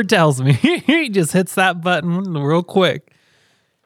[0.00, 0.52] never tells me.
[0.86, 3.12] he just hits that button real quick.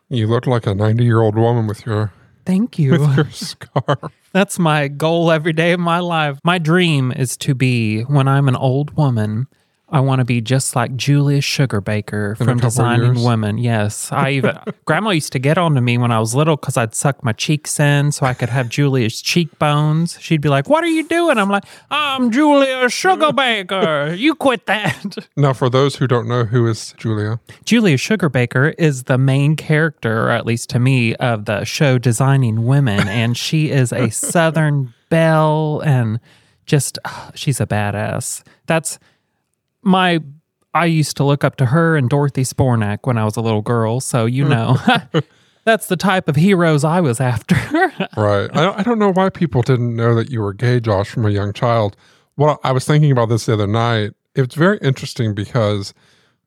[0.09, 2.13] you look like a 90 year old woman with your
[2.47, 2.93] Thank you.
[2.93, 4.13] With your scarf.
[4.33, 6.39] That's my goal every day of my life.
[6.45, 9.47] My dream is to be when I'm an old woman.
[9.95, 13.23] I want to be just like Julia Sugarbaker In a from Designing?
[13.23, 13.59] Women.
[13.59, 16.77] Yes, I even Grandma used to get on to me when I was little because
[16.77, 20.19] I'd suck my cheeks in so I could have Julia's cheekbones.
[20.21, 21.63] She'd be like, "What are you doing?" I'm like,
[21.93, 24.19] "I'm Julia Sugarbaker.
[24.19, 27.39] you quit that." Now, for those who don't know, who is Julia?
[27.65, 32.65] Julia Sugarbaker is the main character, or at least to me, of the show Designing
[32.67, 36.19] Women, and she is a Southern belle, and
[36.67, 36.99] just
[37.35, 38.43] she's a badass.
[38.67, 38.99] That's
[39.85, 40.21] my.
[40.77, 43.63] I used to look up to her and Dorothy Zbornak when I was a little
[43.63, 44.51] girl, so you hmm.
[44.51, 44.79] know.
[45.65, 47.55] That's the type of heroes I was after.
[48.17, 48.51] Right.
[48.53, 51.25] I, don't- I don't know why people didn't know that you were gay, Josh, from
[51.27, 51.97] a young child.
[52.37, 54.13] Well, I was thinking about this the other night.
[54.35, 55.95] It's very interesting because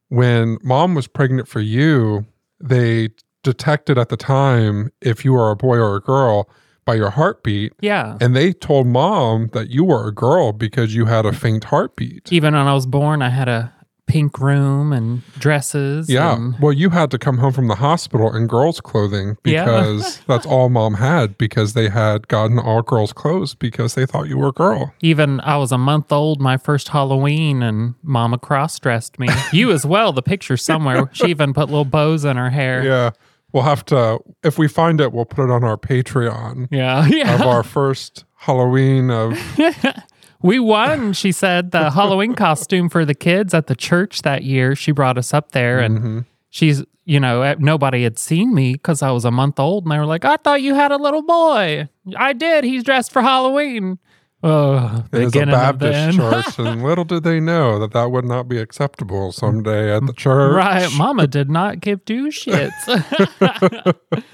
[0.09, 2.25] when mom was pregnant for you,
[2.59, 3.09] they
[3.43, 6.49] detected at the time if you were a boy or a girl
[6.87, 7.73] by your heartbeat.
[7.81, 8.17] yeah.
[8.21, 12.31] And they told mom that you were a girl because you had a faint heartbeat.
[12.31, 13.73] Even when I was born, I had a
[14.07, 16.09] pink room and dresses.
[16.09, 16.33] Yeah.
[16.33, 19.65] and- Well, you had to come home from the hospital in girls' clothing Yeah.
[19.65, 24.29] because that's all mom had because they had gotten all girls' clothes because they thought
[24.29, 24.93] you were a girl.
[25.01, 29.27] Even I was a month old my first Halloween and mama cross dressed me.
[29.51, 31.09] You as well, the picture somewhere.
[31.11, 32.85] She even put little bows in her hair.
[32.85, 33.09] Yeah.
[33.57, 37.07] We'll have to, if we find it, we'll put it on our Patreon Yeah.
[37.09, 37.33] yeah.
[37.33, 39.35] of our first Halloween of,
[40.43, 44.75] We won, she said, the Halloween costume for the kids at the church that year.
[44.75, 46.19] She brought us up there and Mm-hmm.
[46.51, 49.85] she's, you know, eh, nobody had seen me because I was a month old.
[49.85, 51.89] And they were like, I thought you had a little boy.
[52.15, 52.63] I did.
[52.63, 53.97] He's dressed for Halloween.
[54.47, 56.59] Oh, it is a beginning of the Baptist church.
[56.65, 60.55] and little did they know that that would not be acceptable someday at the church.
[60.55, 60.89] Right.
[60.97, 62.71] Mama did not give two shits.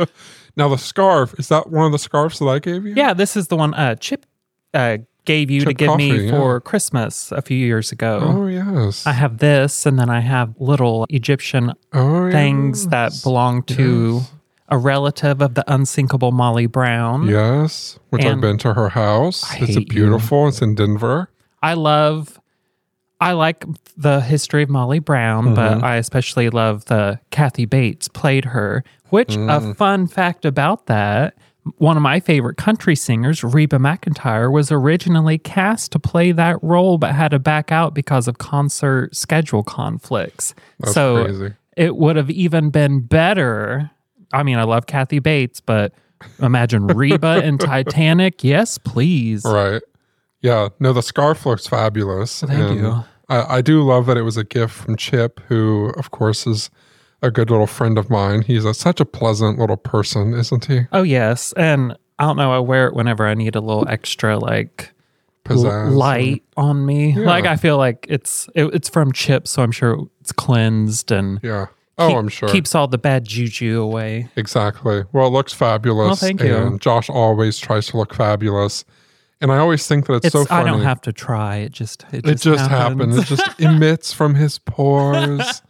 [0.55, 2.93] Now, the scarf, is that one of the scarves that I gave you?
[2.95, 4.25] Yeah, this is the one uh, Chip
[4.73, 6.31] uh, gave you to Chip give me Coffee, yeah.
[6.31, 8.19] for Christmas a few years ago.
[8.21, 9.07] Oh, yes.
[9.07, 14.21] I have this, and then I have little Egyptian oh, things that belong to
[14.73, 17.27] a relative of the unsinkable Molly Brown.
[17.27, 19.43] Yes, which I've been to her house.
[19.51, 19.85] I it's a you.
[19.85, 20.47] beautiful.
[20.47, 21.29] It's in Denver.
[21.61, 22.39] I love,
[23.21, 23.63] I like
[23.95, 25.85] the history of Molly Brown, but Mm-hmm.
[25.85, 28.83] I especially love the Kathy Bates played her.
[29.09, 29.71] Which Mm.
[29.71, 31.35] a fun fact about that.
[31.77, 36.97] One of my favorite country singers, Reba McEntire, was originally cast to play that role,
[36.97, 40.55] but had to back out because of concert schedule conflicts.
[40.79, 41.53] That's so crazy.
[41.77, 43.91] it would have even been better.
[44.33, 45.93] I mean, I love Kathy Bates, but
[46.39, 48.43] imagine Reba in Titanic.
[48.43, 49.45] Yes, please.
[49.45, 49.81] Right.
[50.41, 50.69] Yeah.
[50.79, 52.41] No, the scarf looks fabulous.
[52.41, 53.03] Thank and you.
[53.29, 56.69] I, I do love that it was a gift from Chip, who, of course, is
[57.21, 58.41] a good little friend of mine.
[58.41, 60.81] He's a, such a pleasant little person, isn't he?
[60.91, 62.51] Oh yes, and I don't know.
[62.51, 64.91] I wear it whenever I need a little extra like
[65.45, 65.95] Pizzazz.
[65.95, 67.13] light on me.
[67.13, 67.25] Yeah.
[67.25, 71.39] Like I feel like it's it, it's from Chip, so I'm sure it's cleansed and
[71.41, 71.67] Yeah.
[71.97, 72.49] Oh, keep- I'm sure.
[72.49, 74.27] keeps all the bad juju away.
[74.35, 75.03] Exactly.
[75.11, 76.07] Well, it looks fabulous.
[76.07, 76.55] Well, thank you.
[76.55, 78.83] And Josh always tries to look fabulous.
[79.41, 80.69] And I always think that it's, It's so funny.
[80.69, 81.57] I don't have to try.
[81.57, 83.17] It just it It just, just happens.
[83.17, 85.61] It just emits from his pores.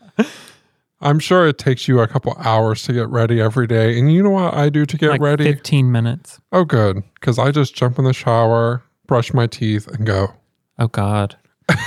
[1.01, 3.97] I'm sure it takes you a couple hours to get ready every day.
[3.99, 5.43] And you know what I do to get like ready?
[5.43, 6.39] 15 minutes.
[6.53, 7.03] Oh, good.
[7.15, 10.33] Because I just jump in the shower, brush my teeth, and go.
[10.79, 11.35] Oh God.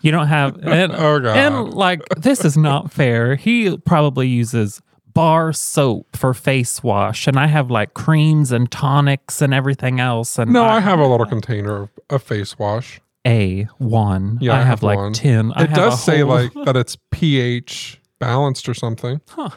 [0.00, 1.36] You don't have oh, and, Oh, God.
[1.36, 3.34] and like this is not fair.
[3.36, 4.80] He probably uses
[5.14, 10.38] bar soap for face wash, and I have like creams and tonics and everything else.
[10.38, 13.00] And No, I have a little container of, of face wash.
[13.26, 14.38] a one.
[14.40, 15.12] Yeah, I, I have, have like one.
[15.12, 15.52] ten.
[15.54, 19.20] I It does say like that it's pH balanced or something.
[19.28, 19.50] Huh.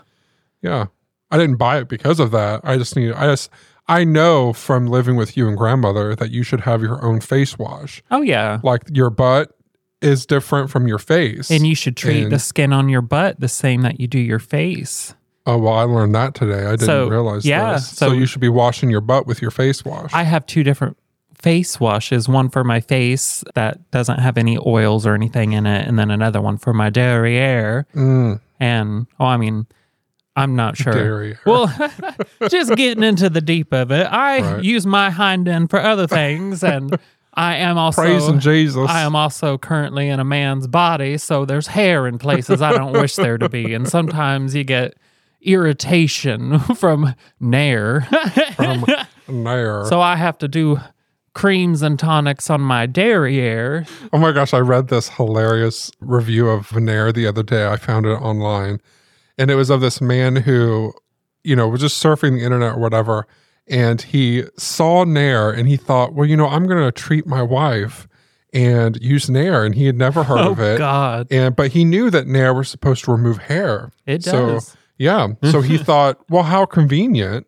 [0.62, 0.88] Yeah.
[1.30, 2.62] I didn't buy it because of that.
[2.64, 3.50] I just need I just
[3.88, 7.58] I know from living with you and grandmother that you should have your own face
[7.58, 8.04] wash.
[8.12, 9.52] oh yeah, Like your butt
[10.02, 11.52] is different from your face.
[11.52, 14.40] and you should treat the skin on your butt the same that you do your
[14.40, 15.14] face.
[15.46, 16.66] Oh well, I learned that today.
[16.66, 17.90] I didn't So, realize yeah, this.
[17.90, 20.12] So, so- you should be washing your butt with your face wash.
[20.14, 20.98] I have two different
[21.36, 25.88] face washes one for my face that doesn't have any oils or anything in it
[25.88, 29.66] and then another one for my derriere Mm, and oh i mean
[30.36, 31.40] i'm not sure Derriere.
[31.48, 31.66] well
[32.50, 34.64] just getting into the deep of it i Right.
[34.64, 36.96] use my hind end for other things and
[37.34, 38.90] i am also praising Jesus.
[38.90, 42.94] I am also currently in a man's body, so there's hair in places I don't
[42.94, 43.74] wish there to be.
[43.74, 44.96] And sometimes you get
[45.42, 48.02] irritation from nair.
[48.56, 48.86] from
[49.28, 49.86] there.
[49.86, 50.80] so I have to do
[51.34, 53.86] creams and tonics on my derriere.
[54.12, 57.68] Oh my gosh, I read this hilarious review of Nair the other day.
[57.68, 58.82] I found it online.
[59.38, 60.94] And it was of this man who,
[61.44, 63.28] you know, was just surfing the internet or whatever.
[63.72, 67.42] And he saw Nair and he thought, well, you know, I'm going to treat my
[67.42, 68.08] wife
[68.54, 69.64] and use Nair.
[69.64, 70.78] And he had never heard oh of it.
[70.78, 73.92] God, And but he knew that Nair was supposed to remove hair.
[74.06, 74.76] it So- does.
[74.98, 75.30] Yeah.
[75.50, 77.48] So he thought, well, how convenient.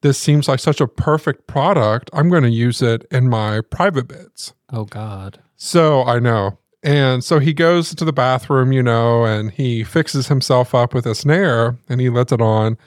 [0.00, 2.08] This seems like such a perfect product.
[2.12, 4.52] I'm going to use it in my private bits.
[4.72, 5.38] oh God.
[5.56, 6.56] So I know.
[6.84, 11.04] And so he goes to the bathroom, you know, and he fixes himself up with
[11.06, 12.78] a snare and he lets it on.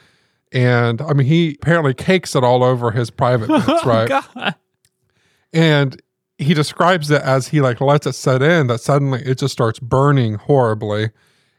[0.52, 4.10] And I mean, he apparently cakes it all over his private bits, Oh right?
[4.10, 4.56] God.
[5.54, 6.02] And
[6.38, 9.80] he describes it as he like lets it set in that suddenly it just starts
[9.80, 11.12] burning horribly.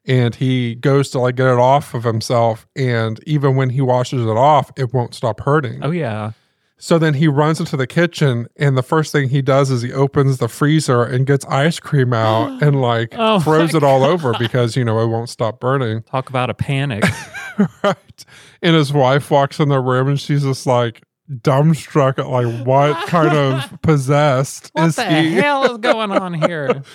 [0.05, 2.67] And he goes to like get it off of himself.
[2.75, 5.85] And even when he washes it off, it won't stop hurting.
[5.85, 6.33] Oh yeah.
[6.79, 9.93] So then he runs into the kitchen, and the first thing he does is he
[9.93, 14.33] opens the freezer and gets ice cream out and like Oh throws it all over
[14.37, 16.03] because you know it won't stop burning.
[16.03, 17.05] Talk about a panic.
[17.85, 18.25] right.
[18.62, 23.09] And his wife walks in the room and she's just like dumbstruck at like what
[23.09, 25.32] kind of possessed what is the he?
[25.35, 26.82] hell is going on here?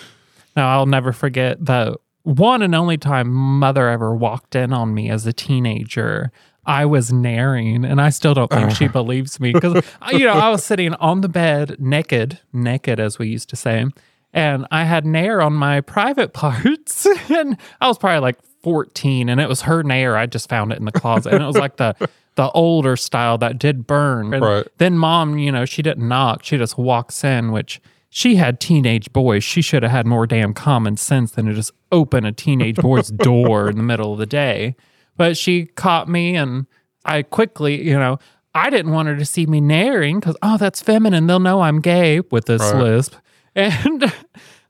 [0.56, 5.08] No, I'll never forget the one and only time mother ever walked in on me
[5.08, 6.32] as a teenager.
[6.66, 8.92] I was naring, and I still don't think she uh.
[8.92, 13.28] believes me because you know I was sitting on the bed naked, naked as we
[13.28, 13.86] used to say,
[14.32, 19.40] and I had nair on my private parts, and I was probably like fourteen, and
[19.40, 20.16] it was her nair.
[20.16, 21.94] I just found it in the closet, and it was like the
[22.36, 24.32] the older style that did burn.
[24.34, 24.66] And Right.
[24.78, 29.12] then mom, you know, she didn't knock; she just walks in, which she had teenage
[29.12, 29.44] boys.
[29.44, 33.08] She should have had more damn common sense than to just open a teenage boy's
[33.10, 34.76] door in the middle of the day.
[35.16, 36.66] But she caught me, and
[37.04, 38.18] I quickly, you know,
[38.54, 41.26] I didn't want her to see me naring because, oh, that's feminine.
[41.26, 42.76] They'll know I'm gay with this Right.
[42.82, 43.14] lisp.
[43.54, 44.12] And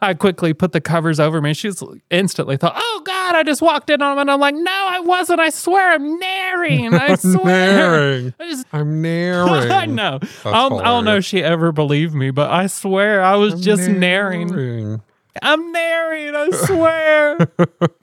[0.01, 1.55] I quickly put the covers over me.
[1.55, 4.19] She's instantly thought, oh, God, I just walked in on him.
[4.19, 5.41] And I'm like, no, I wasn't.
[5.41, 6.95] I swear I'm naring.
[6.99, 8.21] I swear.
[8.21, 8.35] Naring.
[8.39, 9.71] I just I'm naring.
[9.71, 10.21] I know.
[10.45, 13.83] I'll, I don't know if she ever believed me, but I swear I was just
[13.89, 14.51] naring.
[14.51, 15.03] Naring.
[15.43, 16.35] I'm naring.
[16.35, 17.39] I swear.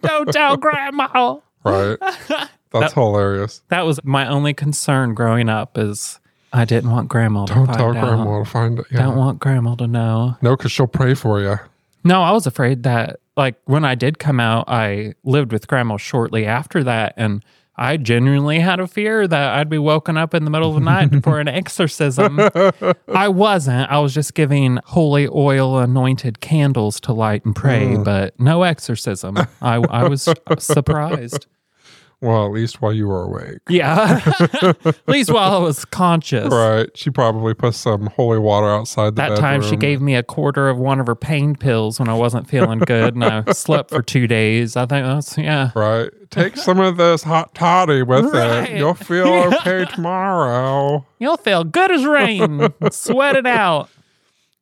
[0.01, 1.39] don't tell grandma.
[1.63, 1.97] Right.
[2.71, 3.61] That's hilarious.
[3.69, 6.19] That was my only concern growing up is
[6.51, 8.03] I didn't want grandma to Don't find tell out.
[8.05, 8.85] grandma to find it.
[8.91, 9.03] Yeah.
[9.03, 10.37] Don't want grandma to know.
[10.41, 11.57] No, because she'll pray for you.
[12.05, 15.97] No, I was afraid that like when I did come out, I lived with grandma
[15.97, 17.43] shortly after that and
[17.77, 20.81] I genuinely had a fear that I'd be woken up in the middle of the
[20.81, 22.39] night for an exorcism.
[23.13, 23.91] I wasn't.
[23.91, 28.03] I was just giving holy oil anointed candles to light and pray, mm.
[28.03, 29.37] but no exorcism.
[29.61, 31.47] I, I was surprised.
[32.25, 33.59] Well, at least while you were awake.
[33.69, 34.19] Yeah.
[34.83, 36.51] At least while I was conscious.
[36.51, 36.89] Right.
[36.97, 40.67] She probably put some holy water outside the That time she gave me a quarter
[40.67, 44.01] of one of her pain pills when I wasn't feeling good and I slept for
[44.01, 44.75] two days.
[44.75, 45.69] I think that's, yeah.
[45.75, 46.09] Right.
[46.31, 48.71] Take some of this hot toddy with Right.
[48.71, 48.77] it.
[48.77, 49.27] You'll feel
[49.57, 51.05] okay tomorrow.
[51.19, 52.73] You'll feel good as rain.
[52.91, 53.89] Sweat it out.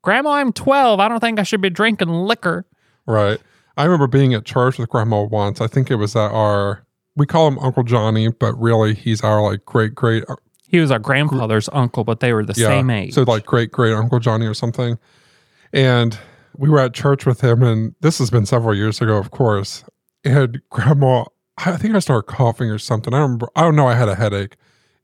[0.02, 1.00] Grandma, I'm 12.
[1.00, 2.66] I don't think I should be drinking liquor.
[3.08, 3.40] Right.
[3.78, 5.62] I remember being at church with grandma once.
[5.62, 9.42] I think it was at our, we call him Uncle Johnny, but really he's our
[9.42, 10.36] like great, great, uh,
[10.68, 12.68] He was our grandfather's uncle, but they were the yeah.
[12.68, 13.14] same age.
[13.14, 14.98] So like great, great Uncle Johnny or something.
[15.72, 16.18] And
[16.56, 19.84] we were at church with him, and this has been several years ago, of course.
[20.24, 21.26] And grandma,
[21.58, 23.14] I think I started coughing or something.
[23.14, 23.50] I don't remember.
[23.56, 23.88] I don't know.
[23.88, 24.56] I had a headache.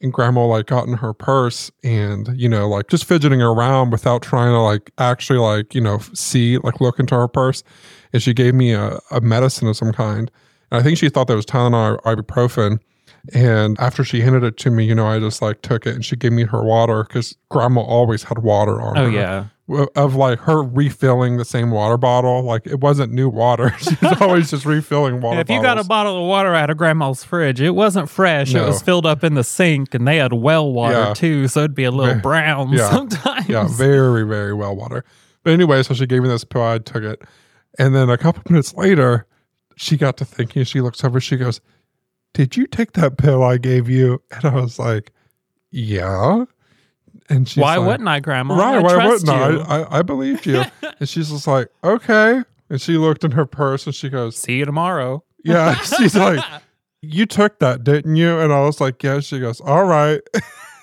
[0.01, 4.21] And grandma like got in her purse and, you know, like just fidgeting around without
[4.21, 7.63] trying to like actually like, you know, see, like look into her purse.
[8.13, 10.31] And she gave me a, a medicine of some kind.
[10.71, 12.79] And I think she thought that was Tylenol or ibuprofen.
[13.33, 16.05] And after she handed it to me, you know, I just like took it and
[16.05, 19.45] she gave me her water because grandma always had water on oh, her yeah.
[19.95, 22.43] of like her refilling the same water bottle.
[22.43, 23.75] Like it wasn't new water.
[23.79, 25.41] She was always just refilling water.
[25.41, 28.55] if you got a bottle of water out of grandma's fridge, it wasn't fresh.
[28.55, 31.13] It was filled up in the sink and they had well water Yeah.
[31.13, 31.47] too.
[31.49, 32.89] So it'd be a little brown yeah.
[32.89, 33.49] sometimes.
[33.49, 35.03] yeah, very very well water.
[35.43, 36.63] But anyway, so she gave me this pill.
[36.63, 37.21] I took it,
[37.77, 39.25] and then a couple minutes later,
[39.79, 40.63] she got to thinking.
[40.63, 41.19] She looks over.
[41.19, 41.61] She goes,
[42.33, 45.11] "Did you take that pill I gave you?" And I was like,
[45.71, 46.45] "Yeah."
[47.29, 48.55] And she's Why like, wouldn't I, Grandma?
[48.55, 48.77] Right?
[48.77, 49.55] I why wouldn't I?
[49.57, 49.99] I?
[49.99, 50.63] I believed you.
[50.99, 54.57] and she's just like, "Okay." And she looked in her purse and she goes, See
[54.57, 55.23] you tomorrow.
[55.43, 56.43] Yeah, she's like,
[57.01, 58.39] You took that, didn't you?
[58.39, 59.19] And I was like, Yeah.
[59.21, 60.21] She goes, All right.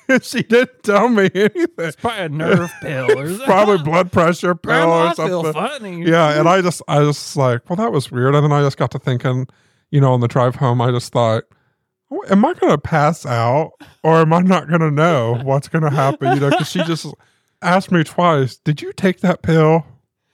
[0.22, 1.66] she didn't tell me anything.
[1.78, 3.46] It's probably a nerve pill or something.
[3.46, 5.52] Probably blood pressure pill Grandma, or something.
[5.52, 6.02] funny.
[6.04, 6.38] Yeah.
[6.38, 8.34] And I just, I just like, Well, that was weird.
[8.34, 9.46] And then I just got to thinking,
[9.90, 11.44] you know, on the drive home, I just thought,
[12.10, 13.72] "Oh, Am I going to pass out
[14.02, 16.34] or am I not going to know what's going to happen?
[16.34, 17.06] You know, because she just,
[17.62, 19.86] asked me twice, "Did you take that pill?"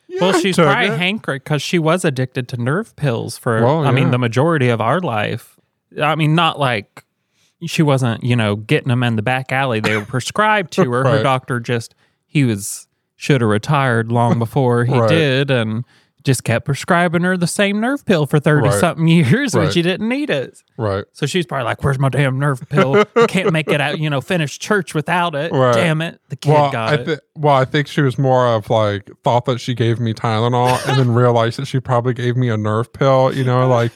[0.08, 0.98] Yeah, well, she's probably it.
[0.98, 4.80] hankering because she was addicted to nerve pills for, Well, I mean, the majority of
[4.80, 5.58] our life.
[6.00, 7.04] I mean, not like
[7.66, 9.80] she wasn't, you know, getting them in the back alley.
[9.80, 11.04] They were prescribed to her.
[11.04, 11.94] Her doctor just,
[12.26, 15.08] he was, should have retired long before he Right.
[15.08, 15.84] did and
[16.24, 18.78] just kept prescribing her the same nerve pill for 30 Right.
[18.78, 19.72] something years when Right.
[19.72, 20.62] she didn't need it.
[20.78, 21.04] right.
[21.12, 23.04] So she's probably like, "Where's my damn nerve pill?
[23.16, 23.98] I can't make it out.
[23.98, 25.50] You know, finish church without it.
[25.52, 25.74] Right.
[25.74, 28.70] Damn it, the kid Well, got I it." well, I think she was more of
[28.70, 32.48] like thought that she gave me Tylenol and then realized that she probably gave me
[32.50, 33.32] a nerve pill.
[33.34, 33.90] You know, like,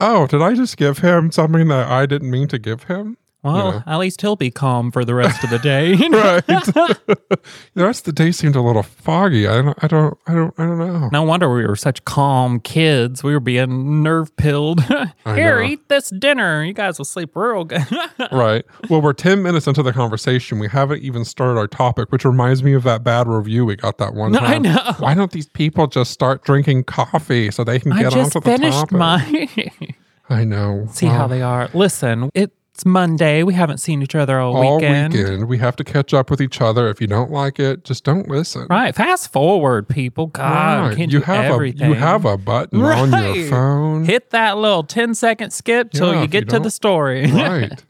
[0.00, 3.17] oh, did I just give him something that I didn't mean to give him?
[3.42, 3.82] Well, know.
[3.86, 5.94] at least he'll be calm for the rest of the day.
[5.94, 6.10] you?
[6.10, 6.44] Right.
[6.46, 7.38] the
[7.76, 9.46] rest of the day seemed a little foggy.
[9.46, 9.84] I don't.
[9.84, 10.18] I don't.
[10.26, 10.54] I don't.
[10.58, 11.08] I don't know.
[11.12, 13.22] No wonder we were such calm kids.
[13.22, 14.82] We were being nerve pilled.
[15.24, 15.66] Here, know.
[15.68, 16.64] eat this dinner.
[16.64, 17.86] You guys will sleep real good.
[18.32, 18.64] Right.
[18.90, 20.58] Well, we're 10 minutes into the conversation.
[20.58, 23.98] We haven't even started our topic, which reminds me of that bad review we got
[23.98, 24.50] that one No, time.
[24.50, 24.94] I know.
[24.98, 28.40] Why don't these people just start drinking coffee so they can get just onto the
[28.40, 28.52] topic?
[28.52, 29.88] I finished topic?
[30.28, 30.36] my.
[30.36, 30.86] I know.
[30.90, 31.68] See how they are.
[31.72, 32.30] Listen,
[32.78, 33.42] it's Monday.
[33.42, 35.12] We haven't seen each other all, all weekend.
[35.12, 35.48] weekend.
[35.48, 36.88] We have to catch up with each other.
[36.88, 38.68] If you don't like it, just don't listen.
[38.70, 38.94] Right.
[38.94, 40.28] Fast forward, people.
[40.28, 41.10] God, Right.
[41.10, 41.82] you have everything.
[41.82, 44.04] a you have a button on your phone.
[44.04, 47.26] Hit that little 10 second skip till Yeah, you get you to the story.
[47.32, 47.84] right.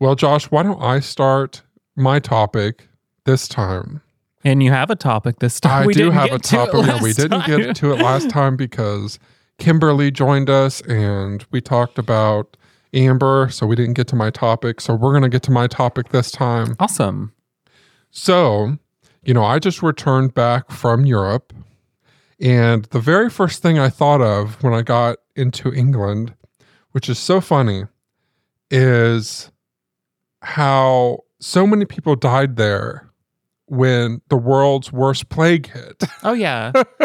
[0.00, 1.60] Well, Josh, why don't I start
[1.94, 2.88] my topic
[3.26, 4.00] this time?
[4.44, 5.82] and you have a topic this time.
[5.82, 6.86] I we do have a topic.
[6.86, 7.60] Yeah, we didn't time.
[7.60, 9.18] get to it last time because
[9.58, 12.56] Kimberly joined us and we talked about
[12.96, 14.80] Amber, so we didn't get to my topic.
[14.80, 16.76] So we're going to get to my topic this time.
[16.80, 17.32] Awesome.
[18.10, 18.78] So,
[19.22, 21.52] you know, I just returned back from Europe,
[22.40, 26.34] and the very first thing I thought of when I got into England,
[26.92, 27.84] which is so funny,
[28.70, 29.50] is
[30.40, 33.10] how so many people died there
[33.66, 36.02] when the world's worst plague hit.
[36.22, 36.72] Oh, yeah.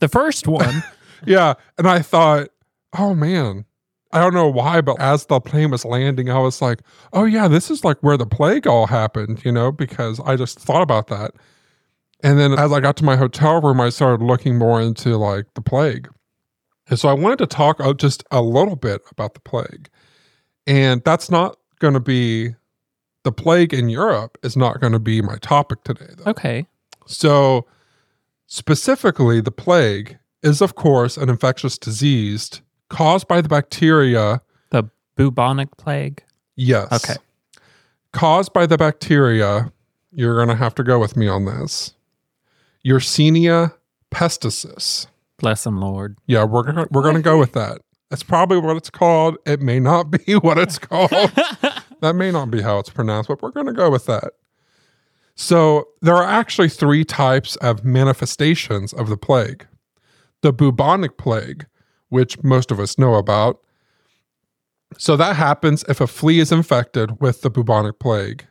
[0.00, 0.82] the first one.
[1.26, 1.54] yeah.
[1.78, 2.48] And I thought,
[2.96, 3.64] oh man,
[4.12, 6.80] I don't know why, but as the plane was landing, I was like,
[7.12, 10.58] oh yeah, this is like where the plague all happened, you know, because I just
[10.58, 11.32] thought about that.
[12.22, 15.46] And then as I got to my hotel room, I started looking more into like
[15.54, 16.08] the plague.
[16.88, 19.88] And so I wanted to talk uh, just a little bit about the plague.
[20.66, 22.54] And that's not going to be
[23.24, 26.30] the plague in Europe is not going to be my topic today though.
[26.30, 26.66] Okay.
[27.06, 27.66] So,
[28.46, 32.62] specifically, the plague is, of course, an infectious disease
[32.92, 34.40] caused by the bacteria.
[34.70, 34.84] The
[35.16, 36.22] bubonic plague.
[36.54, 36.92] Yes.
[36.92, 37.18] Okay.
[38.12, 39.72] Caused by the bacteria,
[40.12, 41.94] you're going to have to go with me on this.
[42.86, 43.72] Yersinia
[44.10, 45.06] pestis.
[45.38, 46.18] Bless him, Lord.
[46.26, 47.80] Yeah, we're gonna we're gonna go with that.
[48.10, 49.38] That's probably what it's called.
[49.46, 51.10] It may not be what it's called.
[52.00, 54.34] that may not be how it's pronounced, but we're gonna go with that.
[55.34, 59.66] So there are actually three types of manifestations of the plague.
[60.42, 61.66] The bubonic plague,
[62.12, 63.58] which most of us know about.
[64.98, 68.46] So that happens if a flea is infected with the bubonic plague,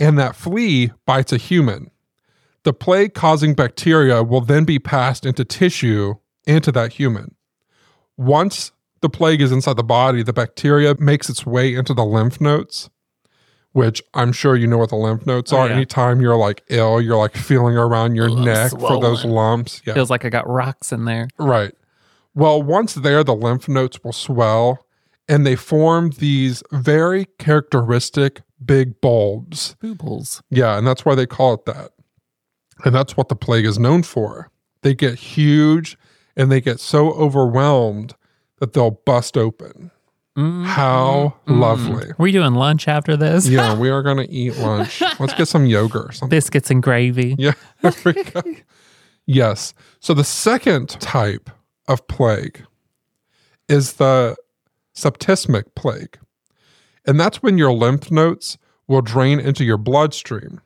[0.00, 1.90] and that flea bites a human.
[2.64, 6.14] The plague causing bacteria will then be passed into tissue
[6.46, 7.36] into that human.
[8.16, 12.40] Once the plague is inside the body, the bacteria makes its way into the lymph
[12.40, 12.90] nodes,
[13.72, 15.68] which I'm sure you know what the lymph nodes Oh, are.
[15.68, 15.74] yeah.
[15.74, 19.24] Anytime you're like ill, you're like feeling around your oh, Ugh, I'm neck for those
[19.24, 19.80] lumps.
[19.86, 19.94] Yeah.
[19.94, 21.28] Feels like I got rocks in there.
[21.38, 21.72] Right.
[22.40, 24.86] Well, once there, the lymph nodes will swell
[25.28, 29.76] and they form these very characteristic big bulbs.
[29.82, 30.40] Boobles.
[30.48, 31.90] Yeah, and that's why they call it that.
[32.82, 34.50] And that's what the plague is known for.
[34.80, 35.98] They get huge
[36.34, 38.14] and they get so overwhelmed
[38.58, 39.90] that they'll bust open.
[40.34, 41.60] Mm, How mm, mm.
[41.60, 42.12] lovely.
[42.16, 43.46] We doing lunch after this?
[43.46, 45.02] Yeah, we are going to eat lunch.
[45.20, 46.30] Let's get some yogurt or something.
[46.30, 47.36] Biscuits and gravy.
[47.38, 48.40] Yeah, there we go.
[49.26, 49.74] Yes.
[49.98, 51.50] So the second type
[51.90, 52.64] of plague
[53.68, 54.36] is the
[54.94, 56.18] septismic plague.
[57.06, 60.60] And that's when your lymph nodes will drain into your bloodstream.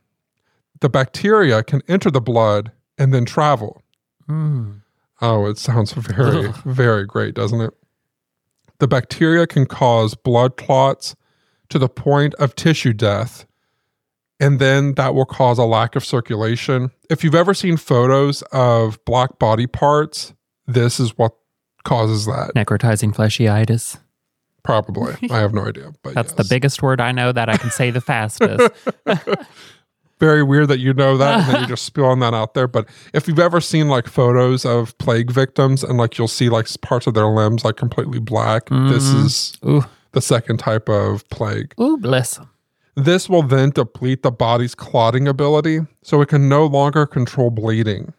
[0.81, 3.83] The bacteria can enter the blood and then travel.
[4.28, 4.83] Mm.
[5.23, 6.57] Oh, it sounds very, Ugh.
[6.64, 7.73] very great, doesn't it?
[8.81, 11.14] The bacteria can cause blood clots
[11.71, 13.47] to the point of tissue death,
[14.38, 16.90] and then that will cause a lack of circulation.
[17.09, 20.35] If you've ever seen photos of black body parts,
[20.66, 21.33] this is what
[21.85, 22.52] causes that.
[22.54, 23.99] Necrotizing fleshyitis.
[24.62, 25.14] Probably.
[25.30, 25.92] I have no idea.
[26.02, 28.71] But That's the biggest word I know that I can say the fastest.
[30.21, 32.66] very weird that you know that and then you're just spilling that out there.
[32.68, 36.68] But if you've ever seen like photos of plague victims and like you'll see like
[36.80, 39.25] parts of their limbs like completely black, this Mhm.
[39.26, 41.75] is Ooh, the second type of plague.
[41.80, 42.49] ooh, bless 'em.
[42.97, 48.14] This will then deplete the body's clotting ability, so it can no longer control bleeding.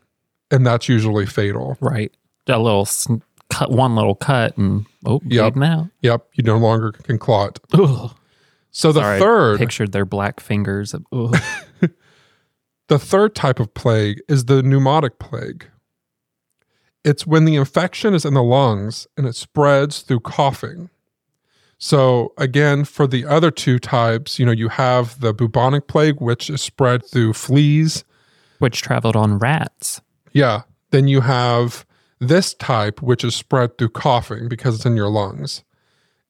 [0.51, 1.77] And that's usually fatal.
[1.79, 2.11] Right.
[2.47, 5.55] A little sn- cut, one little cut, and oh, Yep.
[5.55, 5.89] now.
[6.01, 7.59] Yep, you no longer can clot.
[7.73, 8.11] Ugh.
[8.71, 10.93] So the Sorry, I third pictured their black fingers.
[12.87, 15.65] The third type of plague is the pneumotic plague.
[17.03, 20.91] It's when the infection is in the lungs and it spreads through coughing.
[21.79, 26.47] So, again, for the other two types, you know, you have the bubonic plague, which
[26.47, 28.03] is spread through fleas.
[28.59, 29.99] Which traveled on rats.
[30.33, 30.61] Yeah.
[30.91, 31.87] Then you have
[32.19, 35.63] this type, which is spread through coughing because it's in your lungs.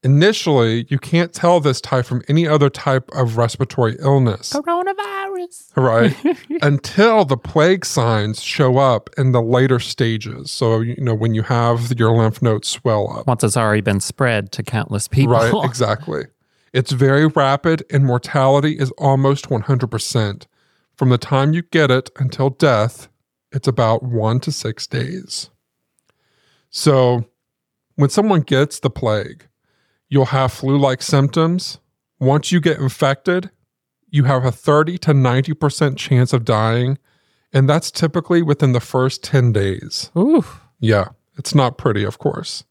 [0.04, 4.54] Initially, you can't tell this type from any other type of respiratory illness.
[4.54, 5.76] Coronavirus.
[5.76, 6.16] right?
[6.62, 10.52] Until the plague signs show up in the later stages.
[10.52, 13.26] So, you know, when you have your lymph nodes swell up.
[13.26, 15.34] Once it's already been spread to countless people.
[15.34, 16.26] Right, exactly.
[16.72, 20.46] It's very rapid and mortality is almost 100%.
[20.96, 23.08] From the time you get it until death,
[23.52, 25.50] it's about one to six days.
[26.78, 27.24] So,
[27.96, 29.48] when someone gets the plague,
[30.10, 31.80] you'll have flu like symptoms.
[32.20, 33.50] Once you get infected,
[34.10, 36.98] you have a 30 to 90% chance of dying,
[37.54, 40.12] and that's typically within the first 10 days.
[40.18, 40.44] Ooh.
[40.82, 42.66] Yeah, it's not pretty, of course.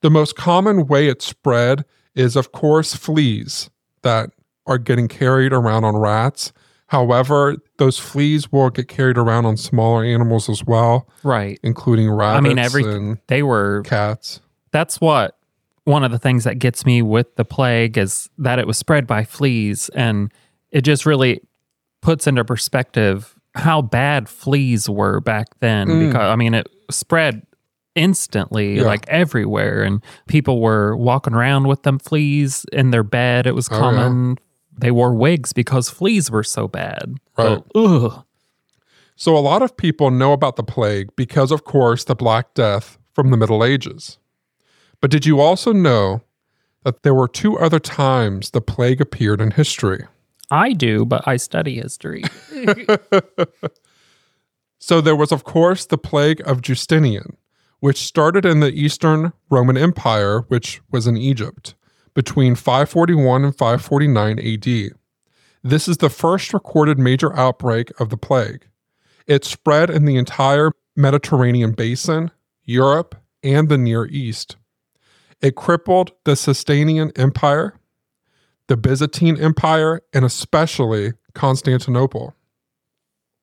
[0.00, 3.68] The most common way it's spread is, of course, fleas
[4.00, 4.30] that
[4.66, 6.54] are getting carried around on rats.
[6.88, 11.58] However, those fleas will get carried around on smaller animals as well, Right.
[11.62, 13.82] including rabbits I mean, every and they were.
[13.84, 14.40] cats.
[14.72, 15.36] That's what
[15.84, 19.06] one of the things that gets me with the plague is that it was spread
[19.06, 20.32] by fleas, and
[20.70, 21.40] it just really
[22.02, 25.88] puts into perspective how bad fleas were back then.
[25.88, 26.06] Mm.
[26.08, 27.42] Because I mean, it spread
[27.94, 28.82] instantly, Yeah.
[28.82, 33.46] like everywhere, and people were walking around with them fleas in their bed.
[33.46, 34.34] It was Oh, yeah.
[34.78, 37.16] They wore wigs because fleas were so bad.
[37.36, 37.62] Right.
[37.74, 38.24] So, ugh.
[39.16, 42.98] So, a lot of people know about the plague because, of course, the Black Death
[43.14, 44.18] from the Middle Ages.
[45.00, 46.22] But did you also know
[46.84, 50.04] that there were two other times the plague appeared in history?
[50.50, 52.22] I do, but I study history.
[54.78, 57.36] So there was, of course, the plague of Justinian,
[57.80, 61.74] which started in the Eastern Roman Empire, which was in Egypt,
[62.16, 64.98] between 541 and 549 AD.
[65.62, 68.66] This is the first recorded major outbreak of the plague.
[69.26, 72.30] It spread in the entire Mediterranean basin,
[72.64, 74.56] Europe, and the Near East.
[75.42, 77.74] It crippled the Sasanian Empire,
[78.68, 82.34] the Byzantine Empire, and especially Constantinople.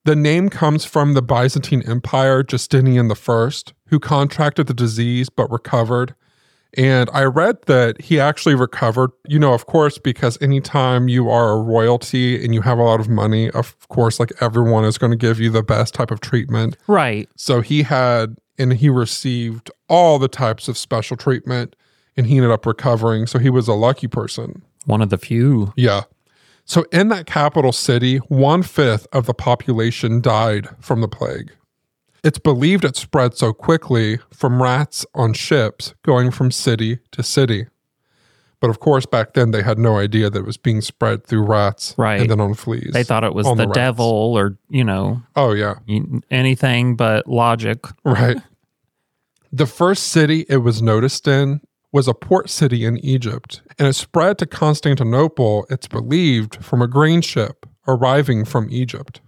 [0.03, 3.49] The name comes from the Byzantine Empire Justinian I,
[3.89, 6.15] who contracted the disease but recovered.
[6.75, 11.51] And I read that he actually recovered, you know, of course, because anytime you are
[11.51, 15.11] a royalty and you have a lot of money, of course, like everyone is going
[15.11, 16.77] to give you the best type of treatment.
[16.87, 17.29] right.
[17.35, 21.75] So he had, and he received all the types of special treatment
[22.15, 23.27] and he ended up recovering.
[23.27, 24.63] So he was a lucky person.
[24.85, 25.73] One of the few.
[25.75, 26.03] Yeah.
[26.65, 31.51] So in that capital city, one fifth of the population died from the plague.
[32.23, 37.67] It's believed it spread so quickly from rats on ships going from city to city.
[38.61, 41.43] But of course, back then they had no idea that it was being spread through
[41.43, 42.21] rats Right.
[42.21, 42.91] and then on fleas.
[42.93, 44.05] They thought it was the, the devil
[44.37, 45.75] or, you know, Oh, yeah.
[46.31, 47.79] anything but logic.
[48.05, 48.37] Right.
[49.51, 51.59] the first city it was noticed in
[51.91, 56.87] was a port city in Egypt, and it spread to Constantinople, it's believed, from a
[56.87, 59.19] grain ship arriving from Egypt.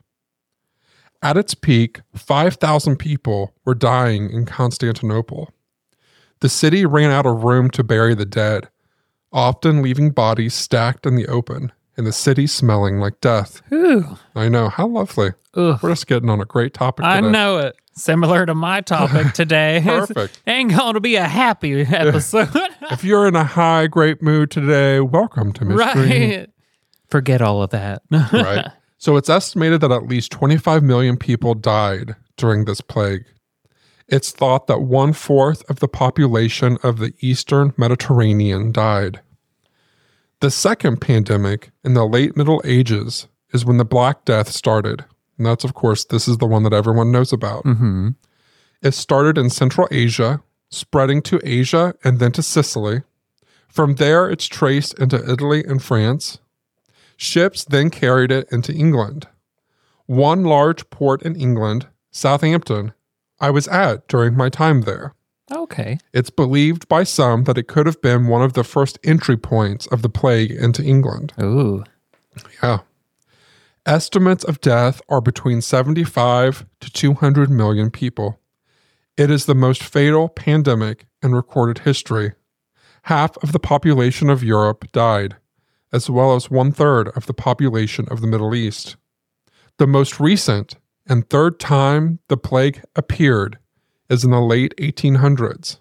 [1.25, 5.49] At its peak, 5,000 people were dying in Constantinople.
[6.41, 8.69] The city ran out of room to bury the dead,
[9.33, 13.63] often leaving bodies stacked in the open, and the city smelling like death.
[13.73, 14.19] Ooh.
[14.35, 15.31] I know, how lovely.
[15.55, 15.79] Ugh.
[15.81, 17.75] We're just getting on a great topic I know it.
[17.93, 19.81] Similar to my topic today.
[19.83, 20.43] Perfect.
[20.45, 22.49] Ain't going to be a happy episode.
[22.91, 26.37] If you're in a high, great mood today, welcome to Mystery.
[26.37, 26.49] right.
[27.09, 28.03] Forget all of that.
[28.11, 28.67] right.
[29.05, 33.23] So it's estimated that at least 25 million people died during this plague.
[34.07, 39.21] It's thought that one fourth of the population of the Eastern Mediterranean died.
[40.39, 45.05] The second pandemic in the late Middle Ages is when the Black Death started.
[45.37, 47.61] And that's, of course, this is the one that everyone knows about.
[47.61, 48.09] hmm
[48.81, 50.41] It started in Central Asia,
[50.71, 53.03] spreading to Asia and then to Sicily.
[53.67, 56.39] From there, it's traced into Italy and France.
[57.17, 59.27] Ships then carried it into England.
[60.05, 62.93] One large port in England, Southampton,
[63.39, 65.13] I was at during my time there.
[65.51, 65.97] Okay.
[66.13, 69.85] It's believed by some that it could have been one of the first entry points
[69.87, 71.33] of the plague into England.
[71.41, 71.83] Ooh.
[72.61, 72.79] Yeah.
[73.85, 78.39] Estimates of death are between 75 to 200 million people.
[79.15, 82.33] It is the most fatal pandemic in recorded history.
[83.03, 85.35] Half of the population of Europe died,
[85.95, 88.97] as well as one third of the population of the Middle East.
[89.77, 90.75] The most recent
[91.07, 93.57] and third time the plague appeared
[94.09, 95.77] is in the late 1800s.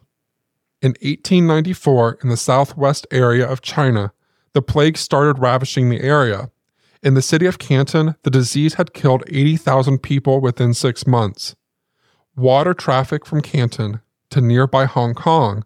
[0.81, 4.13] In 1894, in the southwest area of China,
[4.53, 6.49] the plague started ravaging the area.
[7.03, 11.57] In the city of Canton, the disease had killed 80,000 people within six months.
[12.37, 14.01] Water traffic from Canton
[14.31, 15.65] to nearby Hong Kong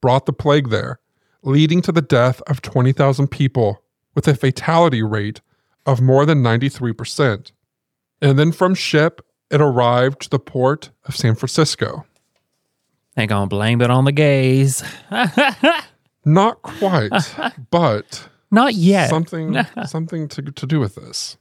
[0.00, 0.98] brought the plague there,
[1.42, 3.81] leading to the death of 20,000 people
[4.14, 5.40] with a fatality rate
[5.86, 7.52] of more than 93%.
[8.20, 12.06] And then from ship, it arrived to the port of San Francisco.
[13.14, 14.82] They gonna blame it on the gays.
[16.24, 17.10] Not quite,
[17.70, 19.10] but Not yet.
[19.10, 21.36] something something to, to do with this.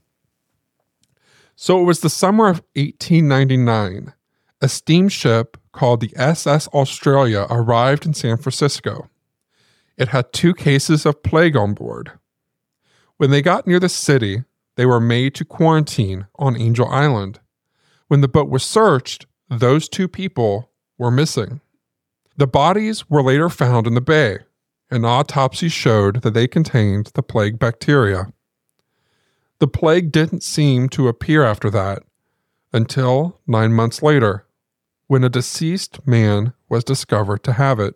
[1.56, 4.14] So it was the summer of 1899.
[4.62, 9.10] A steamship called the SS Australia arrived in San Francisco.
[9.98, 12.12] It had two cases of plague on board.
[13.22, 14.46] When they got near the city,
[14.78, 17.40] they were made to quarantine on Angel Island.
[18.08, 21.62] When the boat was searched, those two people were missing.
[22.38, 24.40] The bodies were later found in the bay.
[24.90, 28.34] An autopsy showed that they contained the plague bacteria.
[29.60, 32.02] The plague didn't seem to appear after that
[32.74, 34.48] until nine months later,
[35.06, 37.94] when a deceased man was discovered to have it.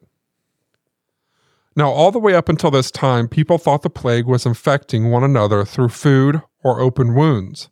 [1.75, 5.23] Now, all the way up until this time, people thought the plague was infecting one
[5.23, 7.69] another through food or open wounds.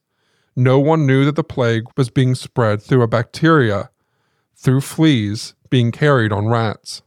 [0.56, 3.90] No one knew that the plague was being spread through a bacteria,
[4.56, 7.02] through fleas being carried on rats.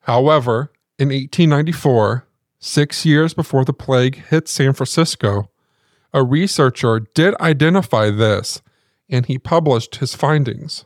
[0.00, 2.26] However, in 1894,
[2.58, 5.50] six years before the plague hit San Francisco,
[6.12, 8.60] a researcher did identify this
[9.08, 10.84] and he published his findings.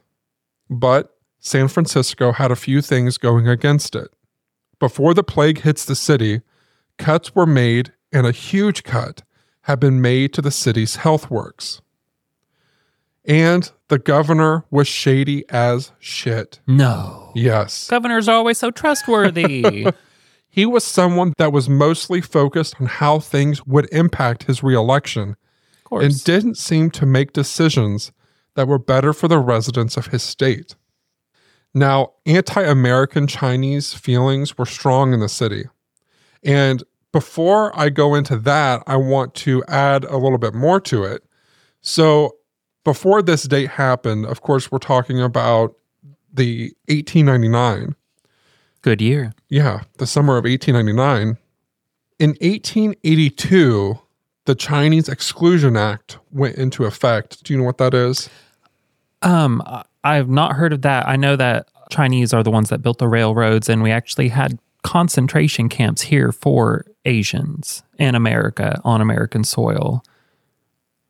[0.69, 4.09] But San Francisco had a few things going against it.
[4.79, 6.43] Before the plague hits the city,
[6.99, 9.23] cuts were made, and a huge cut
[9.62, 11.81] had been made to the city's health works.
[13.25, 16.61] And the governor was shady as shit.
[16.67, 17.33] no.
[17.35, 17.89] Yes.
[17.89, 19.87] Governor's are always so trustworthy.
[20.49, 25.37] He was someone that was mostly focused on how things would impact his reelection
[25.93, 28.11] and didn't seem to make decisions
[28.55, 30.75] that were better for the residents of his state.
[31.77, 35.65] Now, anti American Chinese feelings were strong in the city.
[36.43, 41.05] And before I go into that, I want to add a little bit more to
[41.05, 41.23] it.
[41.83, 42.37] So,
[42.83, 45.77] before this date happened, of course, we're talking about
[46.33, 47.95] the 1899
[48.81, 49.35] Good year.
[49.51, 51.37] yeah, the summer of 1899.
[52.19, 53.99] In 1882,
[54.47, 57.45] the Chinese Exclusion Act went into effect.
[57.45, 58.31] Do you know what that is?
[59.21, 59.62] Um,
[60.07, 61.09] I've not heard of that.
[61.09, 64.59] I know that Chinese are the ones that built the railroads, and we actually had
[64.83, 70.05] concentration camps here for Asians in America on American soil.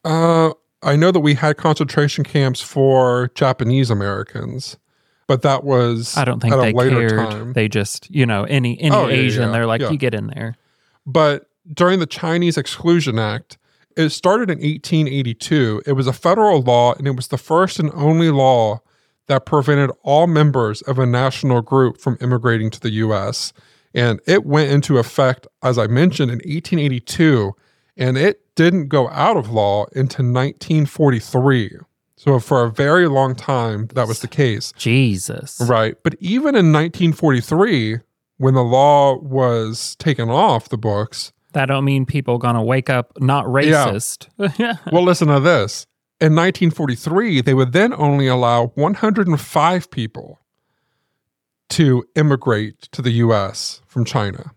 [0.03, 4.79] Uh, I know that we had concentration camps for Japanese Americans,
[5.27, 7.31] but that was I don't think they cared.
[7.31, 7.53] time.
[7.53, 9.91] They just, you know, any any Oh, yeah, Asian, yeah, they're like, yeah.
[9.91, 10.57] you get in there.
[11.05, 13.59] But during the Chinese Exclusion Act,
[13.97, 15.83] it started in 1882.
[15.85, 18.81] It was a federal law, and it was the first and only law
[19.29, 23.53] that prevented all members of a national group from immigrating to the U.S.
[23.95, 27.55] And it went into effect, as I mentioned, in 1882,
[27.97, 31.79] and it didn't go out of law until 1943.
[32.17, 34.73] So for a very long time, that was the case.
[34.77, 35.61] Jesus.
[35.61, 35.97] Right.
[36.03, 37.99] But even in 1943,
[38.39, 43.13] when the law was taken off the books, That don't mean people gonna wake up
[43.21, 44.29] not racist.
[44.59, 44.77] Yeah.
[44.93, 45.87] well, listen to this.
[46.19, 50.41] In 1943, they would then only allow 105 people
[51.69, 54.53] to immigrate to the US from China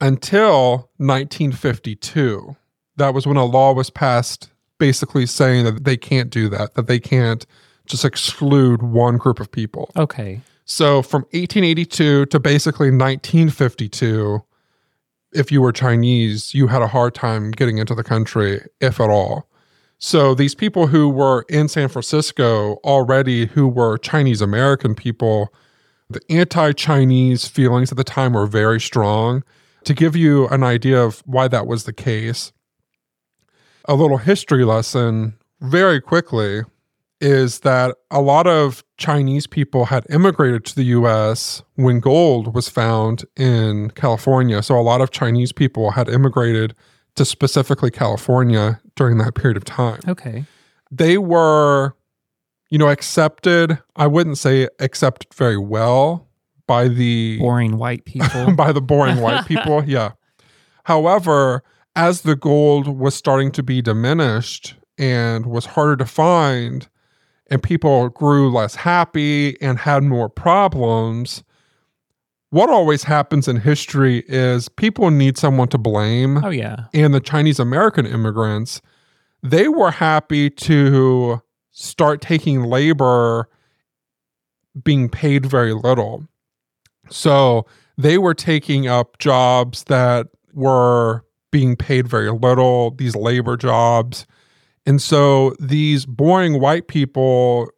[0.00, 2.56] until 1952.
[2.96, 6.86] That was when a law was passed basically saying that they can't do that, that
[6.86, 7.46] they can't
[7.86, 9.90] just exclude one group of people.
[9.96, 10.40] okay.
[10.66, 14.42] So from 1882 to basically 1952,
[15.32, 19.10] if you were Chinese, you had a hard time getting into the country, if at
[19.10, 19.46] all.
[20.04, 25.50] So these people who were in San Francisco already, who were Chinese American people,
[26.10, 29.42] the anti Chinese feelings at the time were very strong.
[29.84, 32.52] To give you an idea of why that was the case,
[33.86, 36.64] a little history lesson very quickly
[37.22, 42.68] is that a lot of Chinese people had immigrated to the US when gold was
[42.68, 44.62] found in California.
[44.62, 46.74] So a lot of Chinese people had immigrated
[47.16, 50.00] to specifically California during that period of time.
[50.06, 50.44] Okay.
[50.90, 51.94] They were,
[52.70, 56.28] you know, accepted, I wouldn't say accepted very well
[56.66, 58.54] by the Boring white people.
[58.56, 59.84] by the boring white people.
[59.86, 60.12] Yeah.
[60.84, 61.62] However,
[61.96, 66.88] as the gold was starting to be diminished and was harder to find,
[67.50, 71.42] and people grew less happy and had more problems,
[72.54, 76.42] what always happens in history is people need someone to blame.
[76.44, 76.84] oh yeah.
[76.94, 78.80] And the Chinese American immigrants,
[79.42, 83.48] they were happy to start taking labor
[84.84, 86.28] being paid very little.
[87.10, 87.66] So
[87.98, 94.28] they were taking up jobs that were being paid very little, these labor jobs.
[94.86, 97.68] And so these boring white people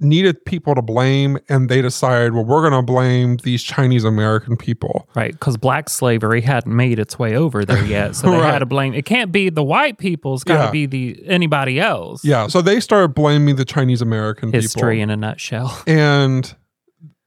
[0.00, 4.56] needed people to blame, and they decided, well, we're going to blame these Chinese American
[4.56, 5.08] people.
[5.16, 8.52] Right, because black slavery hadn't made its way over there yet, so they Right.
[8.52, 8.94] had to blame.
[8.94, 10.34] It can't be the white people.
[10.34, 10.70] It's got to Yeah.
[10.70, 12.24] be the anybody else.
[12.24, 12.46] Yeah.
[12.46, 15.02] So they started blaming the Chinese American history people.
[15.02, 15.82] in a nutshell.
[15.88, 16.54] And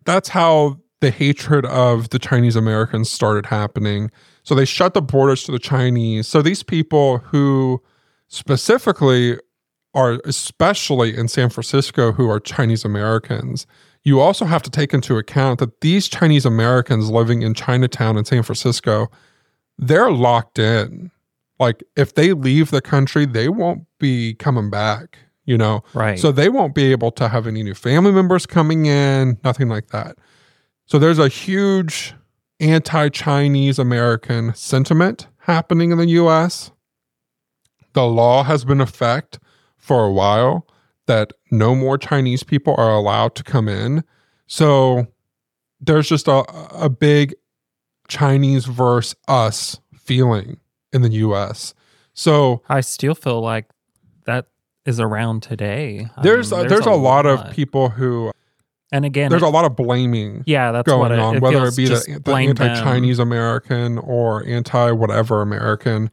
[0.05, 4.11] that's how the hatred of the Chinese Americans started happening.
[4.43, 6.27] So they shut the borders to the Chinese.
[6.27, 7.81] So these people who
[8.27, 9.37] specifically
[9.93, 13.67] are, especially in San Francisco, who are Chinese Americans,
[14.03, 18.25] you also have to take into account that these Chinese Americans living in Chinatown in
[18.25, 19.11] San Francisco,
[19.77, 21.11] they're locked in.
[21.59, 25.83] Like if they leave the country, they won't be coming back, you know?
[25.93, 26.17] Right.
[26.17, 29.87] So they won't be able to have any new family members coming in, nothing like
[29.89, 30.17] that.
[30.85, 32.15] So there's a huge
[32.59, 36.71] anti Chinese American sentiment happening in the US.
[37.93, 39.37] The law has been effect
[39.81, 40.67] for a while
[41.07, 44.03] that no more Chinese people are allowed to come in.
[44.47, 45.07] So
[45.81, 47.35] there's just a, a big
[48.07, 50.59] Chinese versus us feeling
[50.93, 51.73] in the US.
[52.13, 53.65] So I still feel like
[54.25, 54.47] that
[54.85, 56.07] is around today.
[56.15, 58.31] I there's mean, a, there's, a, lot, of people who
[58.91, 61.41] and again, there's it- a lot of blaming yeah, that's what going it, on, it
[61.41, 66.11] whether it be the, the anti-Chinese American or anti-whatever American.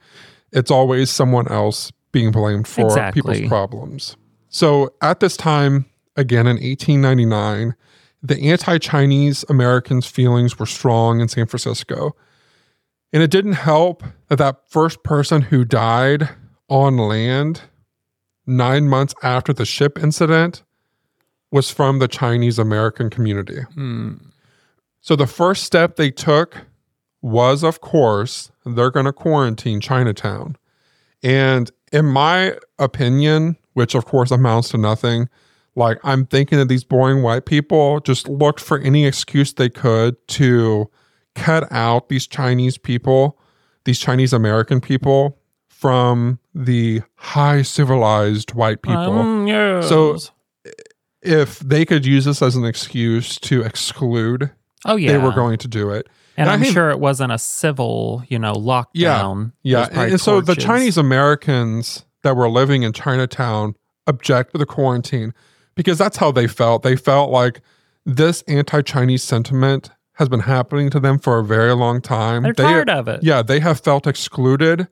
[0.52, 3.22] It's always someone else being blamed for Exactly.
[3.22, 4.16] people's problems.
[4.48, 7.74] So at this time, again in 1899,
[8.22, 12.16] the anti-Chinese Americans' feelings were strong in San Francisco,
[13.12, 16.28] and it didn't help that that first person who died
[16.68, 17.62] on land
[18.46, 20.62] nine months after the ship incident
[21.50, 23.62] was from the Chinese American community.
[23.74, 24.14] Hmm.
[25.00, 26.66] So the first step they took
[27.22, 30.56] was, of course, they're going to quarantine Chinatown.
[31.22, 35.28] And in my opinion, which of course amounts to nothing,
[35.76, 40.16] like I'm thinking that these boring white people just looked for any excuse they could
[40.28, 40.90] to
[41.34, 43.38] cut out these Chinese people,
[43.84, 49.88] these Chinese American people from the high civilized white people Um, yes.
[49.88, 50.18] So-
[51.22, 54.50] if they could use this as an excuse to exclude,
[54.84, 56.08] oh yeah, they were going to do it.
[56.38, 59.52] And I'm think- sure it wasn't a civil, you know, lockdown.
[59.62, 60.00] Yeah, Yeah.
[60.02, 60.54] And so the.
[60.54, 63.74] Chinese Americans that were living in Chinatown
[64.06, 65.34] object to the quarantine
[65.74, 66.82] because that's how they felt.
[66.82, 67.60] They felt like
[68.04, 72.42] this anti Chinese sentiment has been happening to them for a very long time.
[72.42, 73.22] they're They- tired of it.
[73.22, 74.88] Yeah, they have felt excluded.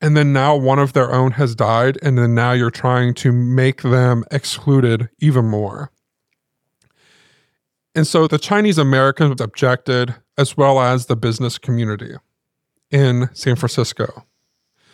[0.00, 1.98] And then now one of their own has died.
[2.02, 5.90] And then now you're trying to make them excluded even more.
[7.94, 12.14] And so the Chinese Americans objected, as well as the business community
[12.90, 14.24] in San Francisco.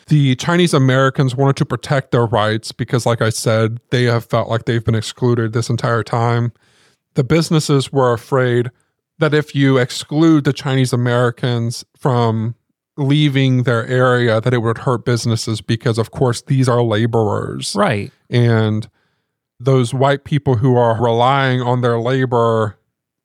[0.09, 4.49] The Chinese Americans wanted to protect their rights because, like I said, they have felt
[4.49, 6.53] like they've been excluded this entire time.
[7.15, 8.71] The businesses were afraid
[9.19, 12.55] that if you exclude the Chinese Americans from
[12.97, 17.75] leaving their area, that it would hurt businesses because, of course, these are laborers.
[17.77, 18.13] Right.
[18.29, 18.89] And
[19.61, 22.79] those white people who are relying on their labor,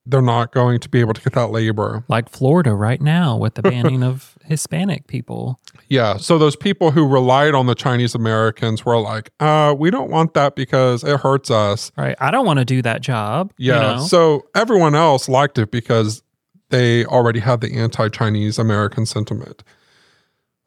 [0.06, 2.04] they're not going to be able to get that labor.
[2.08, 5.58] Like Florida right now with the banning of Hispanic people.
[5.88, 6.16] Yeah.
[6.16, 10.34] So those people who relied on the Chinese Americans were like, uh, we don't want
[10.34, 11.90] that because it hurts us.
[11.96, 12.16] Right.
[12.20, 13.52] I don't want to do that job.
[13.58, 13.96] you Yeah.
[13.96, 13.98] know?
[14.06, 16.22] So everyone else liked it because
[16.70, 19.62] they already had the anti Chinese American sentiment.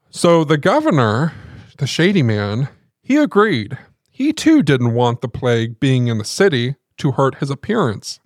[0.09, 1.33] So the governor,
[1.77, 2.67] the shady man,
[3.01, 3.77] he agreed.
[4.09, 8.19] He too didn't want the plague being in the city to hurt his appearance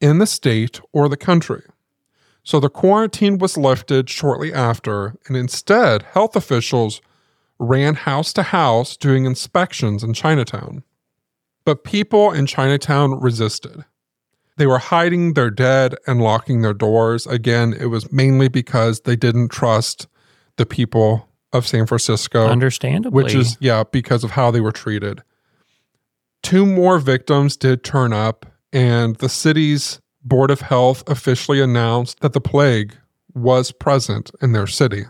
[0.00, 1.62] in the state or the country.
[2.42, 7.00] So the quarantine was lifted shortly after, and instead, health officials
[7.58, 10.82] ran house to house doing inspections in Chinatown.
[11.64, 13.84] But people in Chinatown resisted.
[14.56, 17.26] They were hiding their dead and locking their doors.
[17.26, 20.06] Again, it was mainly because they didn't trust
[20.56, 23.22] the people of San Francisco, Understandably.
[23.22, 25.22] which is, yeah, because of how they were treated.
[26.42, 32.32] Two more victims did turn up, and the city's Board of Health officially announced that
[32.32, 32.94] the plague
[33.34, 35.06] was present in their city.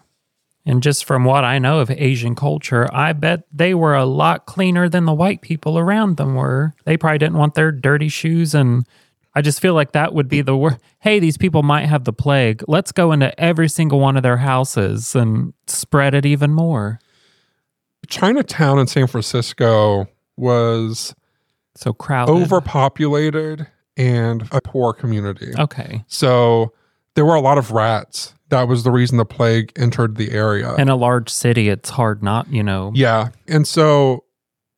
[0.67, 4.47] And just from what I know of Asian culture, I bet they were a lot
[4.47, 6.75] cleaner than the white people around them were.
[6.85, 8.55] They probably didn't want their dirty shoes.
[8.55, 8.87] And
[9.35, 10.79] I just feel like that would be the word.
[11.01, 12.63] Hey, these people might have the plague.
[12.69, 17.01] Let's go into every single one of their houses and spread it even more.
[18.07, 21.15] Chinatown in San Francisco was
[21.77, 22.33] So crowded.
[22.33, 25.53] overpopulated and a poor community.
[25.59, 26.05] Okay.
[26.07, 26.73] So
[27.15, 28.35] there were a lot of rats.
[28.49, 30.75] That was the reason the plague entered the area.
[30.77, 32.91] In a large city, it's hard not, you know.
[32.95, 33.29] yeah.
[33.47, 34.25] And so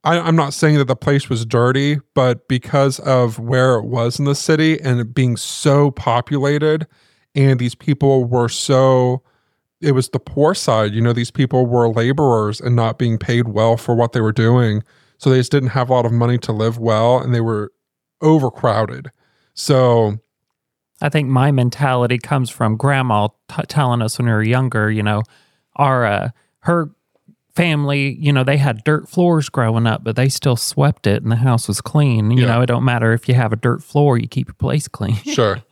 [0.04, 4.18] I, I'm not saying that the place was dirty, but because of where it was
[4.18, 6.86] in the city and it being so populated,
[7.34, 9.22] and these people were so,
[9.80, 10.92] it was the poor side.
[10.92, 14.32] You know, these people were laborers and not being paid well for what they were
[14.32, 14.82] doing.
[15.22, 17.70] So they just didn't have a lot of money to live well and they were
[18.20, 19.12] overcrowded.
[19.54, 20.18] So
[21.00, 25.04] I think my mentality comes from grandma t- telling us when we were younger, you
[25.04, 25.22] know,
[25.76, 26.30] our, uh,
[26.60, 26.90] her
[27.54, 31.30] family, you know, they had dirt floors growing up, but they still swept it and
[31.30, 32.32] the house was clean.
[32.32, 32.54] You Yeah.
[32.54, 35.14] know, it don't matter if you have a dirt floor, you keep your place clean.
[35.24, 35.62] Sure.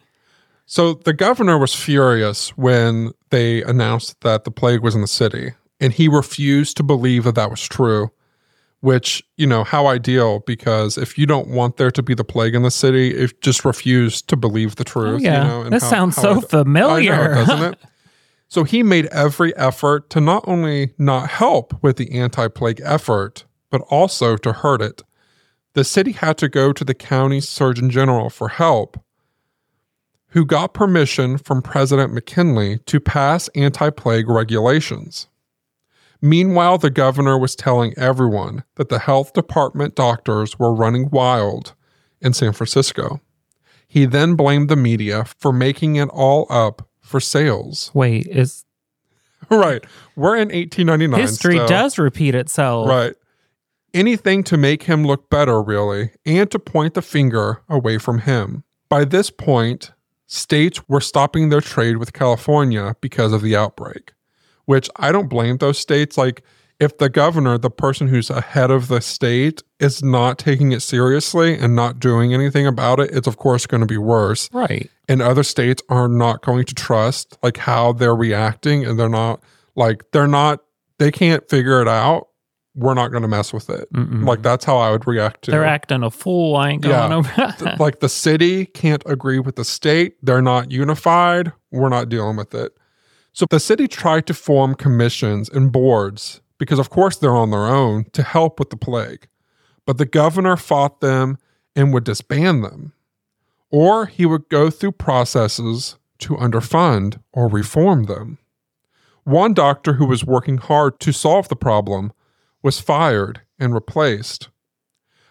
[0.67, 5.55] So the governor was furious when they announced that the plague was in the city,
[5.81, 8.13] and he refused to believe that that was true.
[8.83, 12.55] Which, you know, how ideal because if you don't want there to be the plague
[12.55, 15.21] in the city, if just refuse to believe the truth.
[15.21, 15.43] Oh, yeah.
[15.43, 17.13] You know, and this how- sounds how so ide- familiar.
[17.13, 17.79] I know, doesn't it?
[18.49, 23.45] So he made every effort to not only not help with the anti plague effort,
[23.71, 25.03] but also to hurt it.
[25.75, 29.01] The city had to go to the county surgeon general for help,
[30.31, 35.29] who got permission from President McKinley to pass anti plague regulations.
[36.23, 41.75] Meanwhile, the governor was telling everyone that the health department doctors were running wild
[42.21, 43.21] in San Francisco.
[43.89, 47.91] He then blamed the media for making it all up for sales.
[47.95, 48.65] Wait, is
[49.51, 49.85] right.
[50.15, 51.21] We're in 1899.
[51.21, 52.89] history so- does repeat itself.
[52.89, 53.15] Right.
[53.93, 58.63] Anything to make him look better, really, and to point the finger away from him.
[58.89, 59.91] By this point,
[60.29, 64.13] states were stopping their trade with California because of the outbreak,
[64.71, 66.17] which I don't blame those states.
[66.17, 66.43] Like,
[66.79, 71.55] if the governor, the person who's ahead of the state, is not taking it seriously
[71.59, 74.89] and not doing anything about it, it's of course going to be worse Right.
[75.09, 79.43] and other states are not going to trust like how they're reacting and they're not
[79.77, 80.61] like they're not
[80.99, 82.29] they can't figure it out
[82.75, 84.25] we're not going to mess with it Mm-mm.
[84.27, 85.69] like that's how i would react to They're it.
[85.79, 86.57] acting a fool.
[86.57, 87.09] I ain't Yeah.
[87.09, 87.55] going over.
[87.59, 92.37] Th- like the city can't agree with the state they're not unified we're not dealing
[92.37, 92.73] with it
[93.33, 97.67] so the city tried to form commissions and boards because of course they're on their
[97.67, 99.27] own to help with the plague.
[99.87, 101.39] But the governor fought them
[101.75, 102.93] and would disband them.
[103.71, 108.39] Or he would go through processes to underfund or reform them.
[109.25, 112.13] One doctor who was working hard to solve the problem
[112.63, 114.49] was fired and replaced.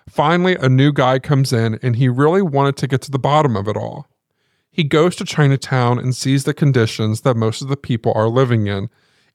[0.07, 3.55] Finally, a new guy comes in and he really wanted to get to the bottom
[3.55, 4.07] of it all.
[4.79, 8.67] He goes to Chinatown and sees the conditions that most of the people are living
[8.67, 8.89] in,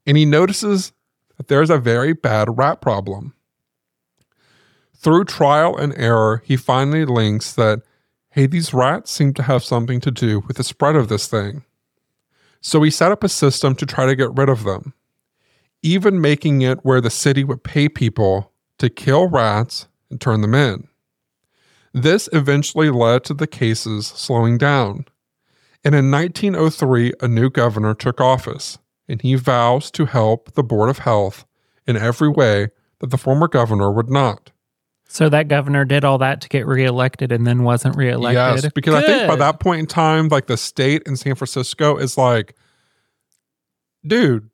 [0.07, 0.94] and he notices
[1.37, 3.35] that there's a very bad rat problem.
[4.96, 7.83] Through trial and error, he finally links that,
[8.30, 11.62] hey, these rats seem to have something to do with the spread of this thing.
[12.62, 14.94] So he set up a system to try to get rid of them,
[15.82, 20.55] even making it where the city would pay people to kill rats and turn them
[20.55, 20.88] in.
[21.92, 25.05] This eventually led to the cases slowing down.
[25.85, 28.78] And in 1903, a new governor took office,
[29.09, 31.45] and he vows to help the Board of Health
[31.87, 32.68] in every way
[33.01, 34.51] that the former governor would not.
[35.07, 38.64] so that governor did all that to get reelected and then wasn't reelected.
[38.64, 41.97] Yes, because I think by that point in time, like the state in San Francisco
[41.99, 42.57] is like,
[44.05, 44.49] dude,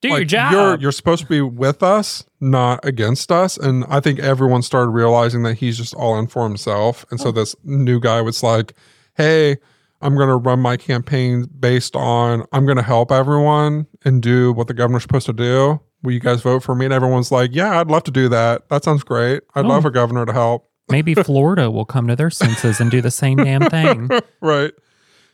[0.00, 0.52] do like, your job.
[0.52, 3.56] You're you're supposed to be with us, not against us.
[3.58, 7.04] And I think everyone started realizing that he's just all in for himself.
[7.10, 7.24] And Oh.
[7.24, 8.72] so this new guy was like,
[9.14, 9.56] "Hey,
[10.02, 14.52] I'm going to run my campaign based on I'm going to help everyone and do
[14.52, 15.80] what the governor's supposed to do.
[16.02, 18.68] Will you guys vote for me?" And everyone's like, "Yeah, I'd love to do that.
[18.68, 19.42] That sounds great.
[19.54, 19.68] I'd Oh.
[19.68, 23.10] love a governor to help." Maybe Florida will come to their senses and do the
[23.10, 24.08] same damn thing.
[24.40, 24.72] right.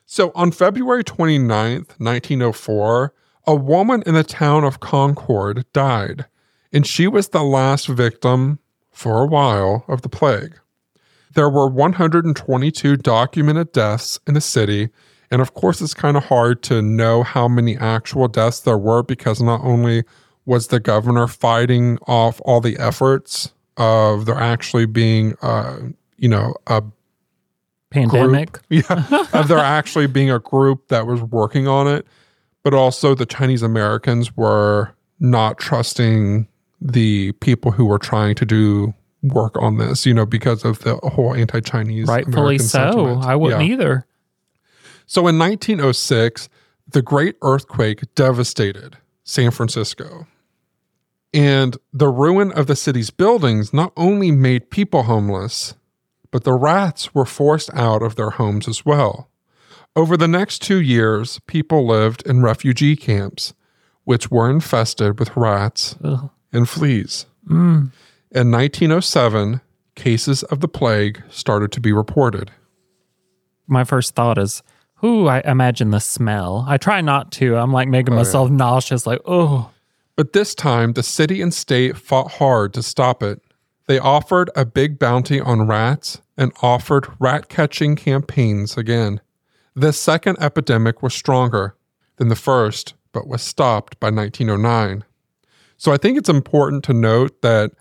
[0.06, 3.12] So on February 29th, 1904,
[3.46, 6.26] a woman in the town of Concord died,
[6.72, 8.58] and she was the last victim
[8.90, 10.58] for a while of the plague.
[11.34, 14.90] There were 122 documented deaths in the city,
[15.30, 19.02] And of course, it's kind of hard to know how many actual deaths there were
[19.02, 20.04] because not only
[20.44, 25.78] was the governor fighting off all the efforts of there actually being, uh,
[26.18, 26.82] you know, a
[27.92, 28.58] Pandemic.
[28.70, 32.06] yeah, of there actually being a group that was working on it,
[32.62, 36.48] but also the Chinese Americans were not trusting
[36.80, 40.96] the people who were trying to do work on this, you know, because of the
[40.96, 42.08] whole anti-Chinese.
[42.08, 42.78] Rightfully American so.
[42.78, 43.24] sentiment.
[43.24, 43.72] I wouldn't Yeah.
[43.72, 44.06] either.
[45.06, 46.48] So in 1906,
[46.88, 50.26] the great earthquake devastated San Francisco.
[51.34, 55.74] And the ruin of the city's buildings not only made people homeless,
[56.30, 59.28] but the rats were forced out of their homes as well.
[59.94, 63.54] Over the next two years, people lived in refugee camps,
[64.04, 66.30] which were infested with rats Ugh.
[66.52, 67.26] and fleas.
[67.48, 67.90] Mm.
[68.34, 69.60] In 1907,
[69.94, 72.50] cases of the plague started to be reported.
[73.66, 74.62] My first thought is,
[75.04, 76.64] ooh, I imagine the smell.
[76.66, 77.56] I try not to.
[77.56, 78.20] I'm like making Oh, yeah.
[78.22, 79.70] myself nauseous, like, oh,
[80.16, 83.42] But this time, the city and state fought hard to stop it.
[83.86, 89.20] They offered a big bounty on rats and offered rat catching campaigns again.
[89.74, 91.76] This second epidemic was stronger
[92.16, 95.04] than the first, but was stopped by 1909.
[95.76, 97.72] So I think it's important to note that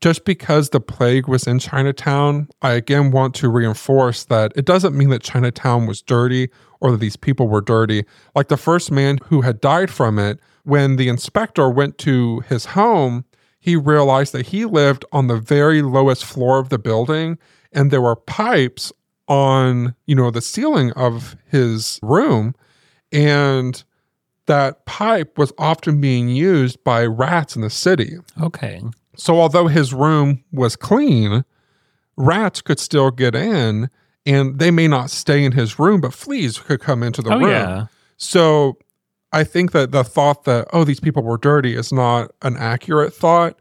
[0.00, 4.96] just because the plague was in Chinatown, I again want to reinforce that it doesn't
[4.96, 8.04] mean that Chinatown was dirty or that these people were dirty.
[8.34, 12.66] Like the first man who had died from it, when the inspector went to his
[12.66, 13.24] home,
[13.58, 17.38] he realized that he lived on the very lowest floor of the building
[17.72, 18.92] and there were pipes
[19.26, 22.54] on, you know, the ceiling of his room
[23.12, 23.82] and
[24.46, 28.16] that pipe was often being used by rats in the city.
[28.40, 28.80] okay.
[29.18, 31.44] So although his room was clean,
[32.16, 33.90] rats could still get in
[34.24, 37.38] and they may not stay in his room, but fleas could come into the oh,
[37.38, 37.50] room.
[37.50, 37.86] yeah.
[38.16, 38.78] So
[39.32, 43.12] I think that the thought that, oh, these people were dirty is not an accurate
[43.12, 43.58] thought,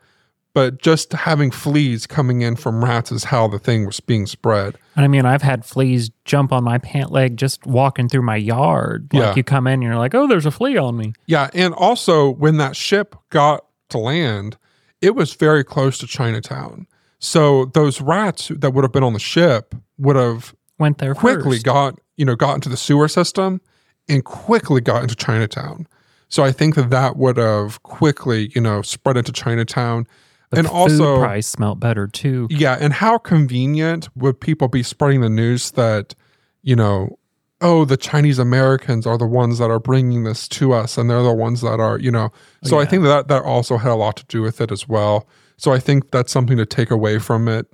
[0.53, 4.75] but just having fleas coming in from rats is how the thing was being spread.
[4.95, 8.37] And I mean, I've had fleas jump on my pant leg just walking through my
[8.37, 9.07] yard.
[9.13, 9.35] Like Yeah.
[9.35, 11.13] you come in and you're like, oh, there's a flea on me.
[11.27, 11.49] Yeah.
[11.53, 14.57] And also, when that ship got to land,
[15.01, 16.87] it was very close to Chinatown.
[17.19, 21.57] So those rats that would have been on the ship would have Went there quickly
[21.57, 21.65] first.
[21.65, 23.61] got you know got into the sewer system
[24.07, 25.87] and quickly got into Chinatown.
[26.29, 30.05] So I think that that would have quickly you know spread into Chinatown,
[30.51, 32.47] The and also price smelt better too.
[32.51, 32.77] yeah.
[32.79, 36.13] And how convenient would people be spreading the news that
[36.61, 37.17] you know
[37.61, 41.23] oh the Chinese Americans are the ones that are bringing this to us and they're
[41.23, 42.31] the ones that are you know.
[42.63, 45.27] So I think that that also had a lot to do with it as well.
[45.57, 47.65] So I think that's something to take away from it.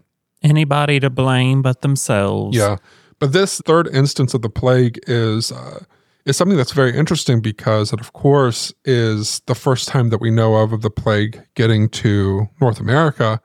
[0.41, 2.55] Anybody to blame but themselves.
[2.55, 2.77] Yeah,
[3.19, 5.83] but this third instance of the plague is uh,
[6.25, 10.31] is something that's very interesting because it, of course, is the first time that we
[10.31, 13.41] know of of the plague getting to North America.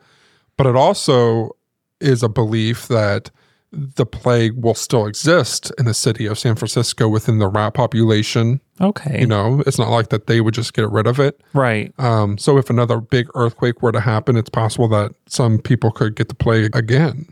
[0.57, 1.51] But it also
[2.01, 3.30] is a belief that
[3.70, 8.60] the plague will still exist in the city of San Francisco within the rat population.
[8.80, 9.20] Okay.
[9.20, 11.40] You know, it's not like that they would just get rid of it.
[11.52, 11.92] right.
[11.98, 16.16] Um, so if another big earthquake were to happen, it's possible that some people could
[16.16, 17.26] get the plague again.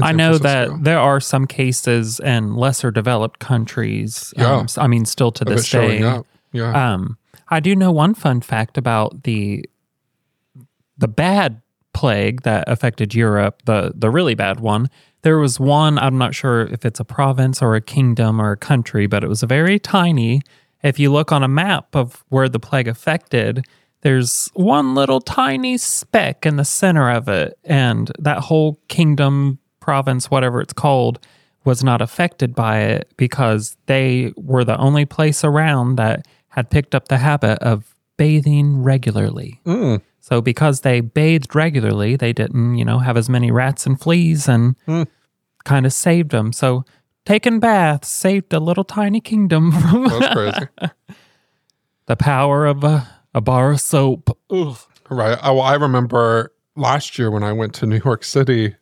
[0.00, 0.76] I San know Francisco.
[0.76, 4.32] that there are some cases in lesser developed countries.
[4.36, 4.58] Yeah.
[4.58, 6.22] Um, I mean, still to this day.
[6.52, 6.92] Yeah.
[6.92, 7.18] Um,
[7.48, 9.64] I do know one fun fact about the
[10.98, 11.62] the bad
[11.98, 14.88] plague that affected Europe, the the really bad one.
[15.22, 18.56] There was one, I'm not sure if it's a province or a kingdom or a
[18.56, 20.42] country, but it was a very tiny.
[20.84, 23.66] If you look on a map of where the plague affected,
[24.02, 30.30] there's one little tiny speck in the center of it, and that whole kingdom, province,
[30.30, 31.18] whatever it's called,
[31.64, 36.94] was not affected by it because they were the only place around that had picked
[36.94, 39.60] up the habit of bathing regularly.
[39.66, 40.00] Mm.
[40.28, 44.46] So because they bathed regularly, they didn't, you know, have as many rats and fleas
[44.46, 45.04] and Hmm.
[45.64, 46.52] kind of saved them.
[46.52, 46.84] So
[47.24, 50.68] taking baths saved a little tiny kingdom from That's crazy.
[52.06, 54.36] the power of a, a bar of soap.
[54.50, 54.76] Ugh.
[55.08, 55.38] right.
[55.42, 58.76] I, well, I remember last year when I went to New York City,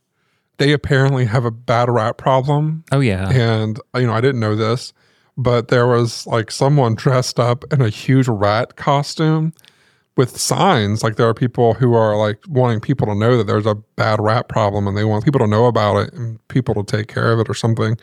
[0.58, 2.82] they apparently have a bad rat problem.
[2.90, 3.28] Oh yeah.
[3.30, 4.92] And, you know, I didn't know this,
[5.36, 9.52] but there was like someone dressed up in a huge rat costume
[10.16, 11.02] with signs.
[11.02, 14.20] Like there are people who are like wanting people to know that there's a bad
[14.20, 17.32] rat problem and they want people to know about it and people to take care
[17.32, 17.96] of it or something.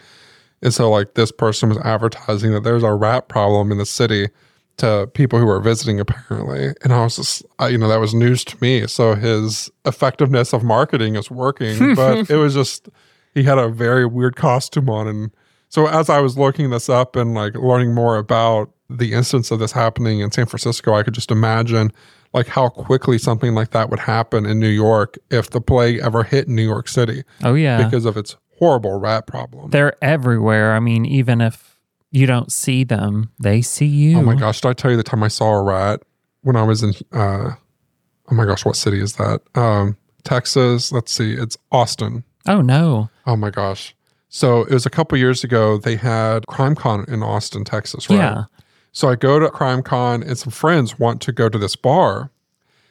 [0.64, 4.30] And so, like, this person was advertising that there's a rat problem in the city
[4.78, 6.74] to people who are visiting, apparently.
[6.84, 8.88] And I was just, I, you know, that was news to me.
[8.88, 12.88] So his effectiveness of marketing is working, but it was just,
[13.34, 15.32] he had a very weird costume on and
[15.68, 19.59] So as I was looking this up and like learning more about the instance of
[19.59, 21.91] this happening in San Francisco, I could just imagine
[22.33, 26.23] like how quickly something like that would happen in New York if the plague ever
[26.23, 27.83] hit New York City Oh yeah.
[27.83, 29.69] because of its horrible rat problem.
[29.71, 30.73] They're everywhere.
[30.73, 31.79] I mean, even if
[32.11, 34.17] you don't see them, they see you.
[34.17, 36.01] Oh my gosh, did I tell you the time I saw a rat
[36.41, 37.51] when I was in uh
[38.31, 39.41] oh my gosh, what city is that?
[39.55, 40.91] Um Texas.
[40.91, 42.23] Let's see, it's Austin.
[42.47, 43.09] Oh no.
[43.27, 43.95] Oh my gosh.
[44.29, 45.77] So it was a couple years ago.
[45.77, 48.15] They had CrimeCon in Austin, Texas, right?
[48.17, 48.43] Yeah.
[48.93, 52.29] So I go to CrimeCon and some friends want to go to this bar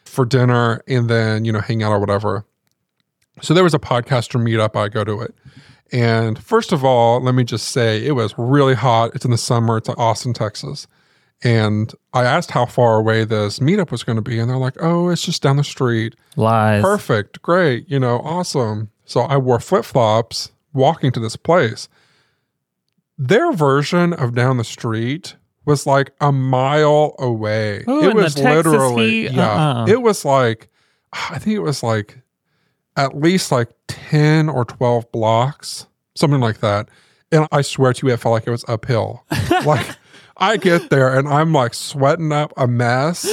[0.04, 2.44] for dinner and then, you know, hang out or whatever.
[3.40, 4.76] So there was a podcaster meetup.
[4.76, 5.34] I go to it.
[5.92, 9.12] And first of all, let me just say it was really hot.
[9.14, 9.76] It's in the summer.
[9.76, 10.86] It's in Austin, Texas.
[11.44, 14.38] And I asked how far away this meetup was going to be.
[14.38, 16.16] And they're like, oh, it's just down the street.
[16.34, 16.82] Lies.
[16.82, 17.42] Perfect.
[17.42, 17.88] Great.
[17.88, 18.90] You know, awesome.
[19.04, 21.88] So I wore flip flops walking to this place.
[23.18, 27.84] Their version of down the street was like a mile away.
[27.88, 29.32] Ooh, it was literally, heat?
[29.32, 29.50] yeah.
[29.50, 29.86] Uh-uh.
[29.86, 30.68] It was like,
[31.12, 32.18] I think it was like
[32.96, 36.88] at least like 10 or 12 blocks, something like that.
[37.30, 39.24] And I swear to you, it felt like it was uphill.
[39.64, 39.96] like,
[40.36, 43.26] I get there and I'm like sweating up a mess.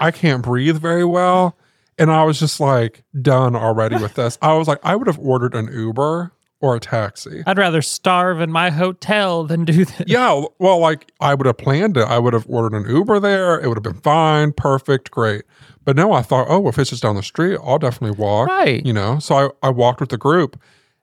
[0.00, 1.56] I can't breathe very well.
[1.98, 4.38] And I was just like done already with this.
[4.42, 7.42] I was like, I would have ordered an Uber or a taxi.
[7.46, 10.02] I'd rather starve in my hotel than do this.
[10.06, 12.06] Yeah, well, like I would have planned it.
[12.08, 13.60] I would have ordered an Uber there.
[13.60, 15.44] It would have been fine, perfect, great.
[15.84, 18.48] But no, I thought, oh, if it's just down the street, I'll definitely walk.
[18.48, 18.84] Right.
[18.84, 20.60] You know, so I, I walked with the group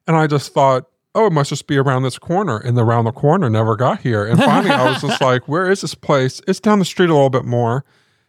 [0.08, 0.86] and I just thought,
[1.16, 2.58] oh, it must just be around this corner.
[2.58, 4.26] And the around the corner never got here.
[4.26, 6.41] And finally, I was just like, where is this place?
[6.47, 7.86] It's down the street a little bit more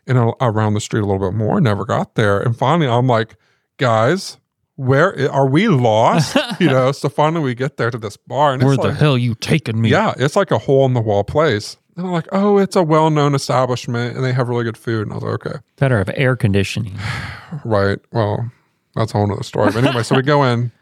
[0.07, 1.61] and around the street a little bit more.
[1.61, 2.39] Never got there.
[2.41, 3.37] And finally, I'm like,
[3.79, 4.39] guys,
[4.77, 6.37] where are we lost?
[6.61, 9.16] you know, so finally we get there to this bar and Where the like, hell
[9.16, 9.91] you taking me?
[9.91, 11.77] yeah, it's like a hole in the wall place.
[11.97, 15.03] And I'm like, oh, it's a well known establishment and they have really good food.
[15.03, 16.99] And I was like, okay, Better have air conditioning.
[17.64, 17.99] right.
[18.12, 18.51] Well,
[18.97, 19.70] that's a whole nother story.
[19.72, 20.72] But anyway, so we go in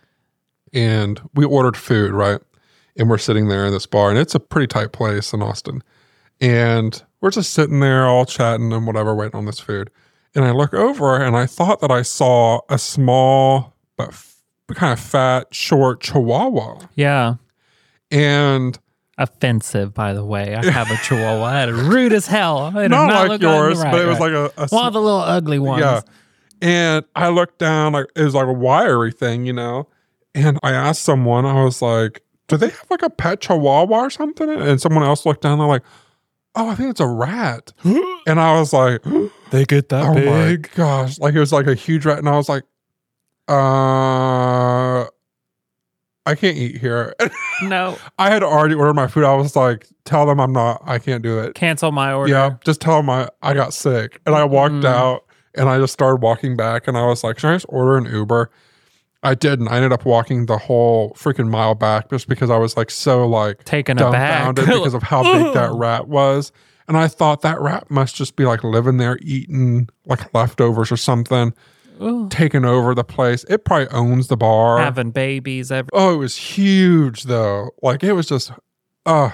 [0.72, 2.40] and we ordered food, right?
[2.96, 5.82] And we're sitting there in this bar and it's a pretty tight place in Austin.
[6.40, 9.90] And we're just sitting there all chatting and whatever, waiting on this food.
[10.34, 14.36] And I look over and I thought that I saw a small but f-
[14.74, 16.80] kind of fat, short chihuahua.
[16.94, 17.34] Yeah.
[18.10, 18.78] And
[19.18, 20.54] Offensive, by the way.
[20.54, 21.44] I have a chihuahua.
[21.44, 22.70] I had a rude as hell.
[22.74, 24.32] Not, not like look on the yours, right, but it was right.
[24.32, 25.82] like a, a one of the little ugly ones.
[25.82, 26.00] Yeah.
[26.62, 29.88] And I looked down, like it was like a wiry thing, you know.
[30.34, 34.10] And I asked someone, I was like, "Do they have like a pet chihuahua or
[34.10, 35.82] something?" And someone else looked down, they're like,
[36.54, 39.02] "Oh, I think it's a rat." and I was like,
[39.50, 42.36] They get that "Oh my gosh!" Like it was like a huge rat, and I
[42.36, 42.62] was like,
[43.52, 45.06] "Uh."
[46.24, 47.14] I can't eat here.
[47.62, 47.96] No.
[48.18, 49.22] I had already ordered my food.
[49.24, 51.54] I was like, tell them I'm not, I can't do it.
[51.54, 52.32] Cancel my order.
[52.32, 54.20] Yeah, just tell them I, I got sick.
[54.26, 54.84] And I walked Mm.
[54.84, 55.24] out
[55.54, 58.06] and I just started walking back and I was like, should I just order an
[58.06, 58.50] Uber?
[59.22, 59.68] I didn't.
[59.68, 63.28] I ended up walking the whole freaking mile back just because I was like so
[63.28, 64.56] like Taken aback.
[64.56, 66.50] because of how big that rat was.
[66.88, 70.96] And I thought that rat must just be like living there eating like leftovers or
[70.96, 71.52] something,
[72.02, 72.28] Ooh.
[72.28, 73.44] taking over the place.
[73.48, 74.78] It probably owns the bar.
[74.78, 77.70] Having babies every Oh, it was huge though.
[77.82, 78.52] Like it was just
[79.06, 79.30] uh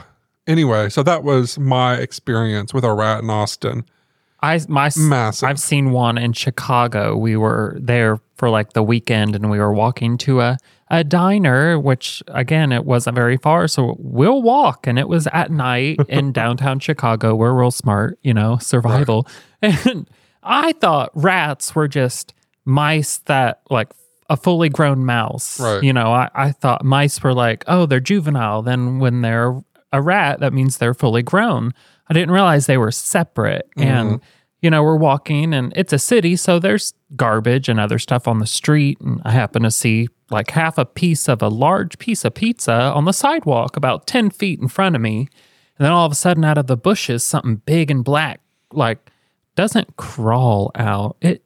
[0.47, 3.85] anyway, so that was my experience with a rat in Austin.
[4.41, 5.49] I my Massive.
[5.49, 7.17] I've seen one in Chicago.
[7.17, 10.59] We were there for like the weekend and we were walking to a
[10.91, 15.51] a diner which again it wasn't very far so we'll walk and it was at
[15.51, 17.35] night in downtown Chicago.
[17.35, 19.27] We're real smart, you know, survival.
[19.61, 20.09] And
[20.41, 22.33] I thought rats were just
[22.69, 23.89] mice that like
[24.29, 25.59] a fully grown mouse.
[25.59, 25.83] Right.
[25.83, 28.63] You know, I, I thought mice were like, oh, they're juvenile.
[28.63, 29.61] Then when they're
[29.93, 31.73] a rat, that means they're fully grown.
[32.09, 33.69] I didn't realize they were separate.
[33.77, 33.89] Mm-hmm.
[33.89, 34.21] And,
[34.61, 38.39] you know, we're walking and it's a city, so there's garbage and other stuff on
[38.39, 39.01] the street.
[39.01, 42.73] And I happen to see like half a piece of a large piece of pizza
[42.73, 45.29] on the sidewalk about 10 feet in front of me.
[45.79, 48.41] And then all of a sudden, out of the bushes, something big and black,
[48.73, 49.11] like,
[49.55, 51.17] doesn't crawl out.
[51.21, 51.43] It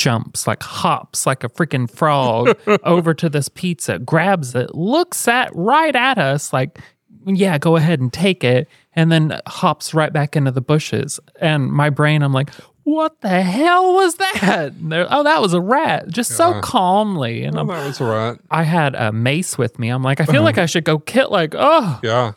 [0.00, 5.54] jumps, like hops, like a freaking frog over to this pizza, grabs it, looks at
[5.54, 6.78] right at us, like,
[7.26, 11.20] yeah, go ahead and take it, and then hops right back into the bushes.
[11.38, 12.48] And my brain, I'm like,
[12.84, 14.72] what the hell was that?
[15.10, 17.44] Oh, that was a rat, just so calmly.
[17.44, 18.40] And I'm, that was a rat.
[18.50, 19.90] I had a mace with me.
[19.90, 22.32] I'm like, I feel like I should go kill, like, oh, Yeah.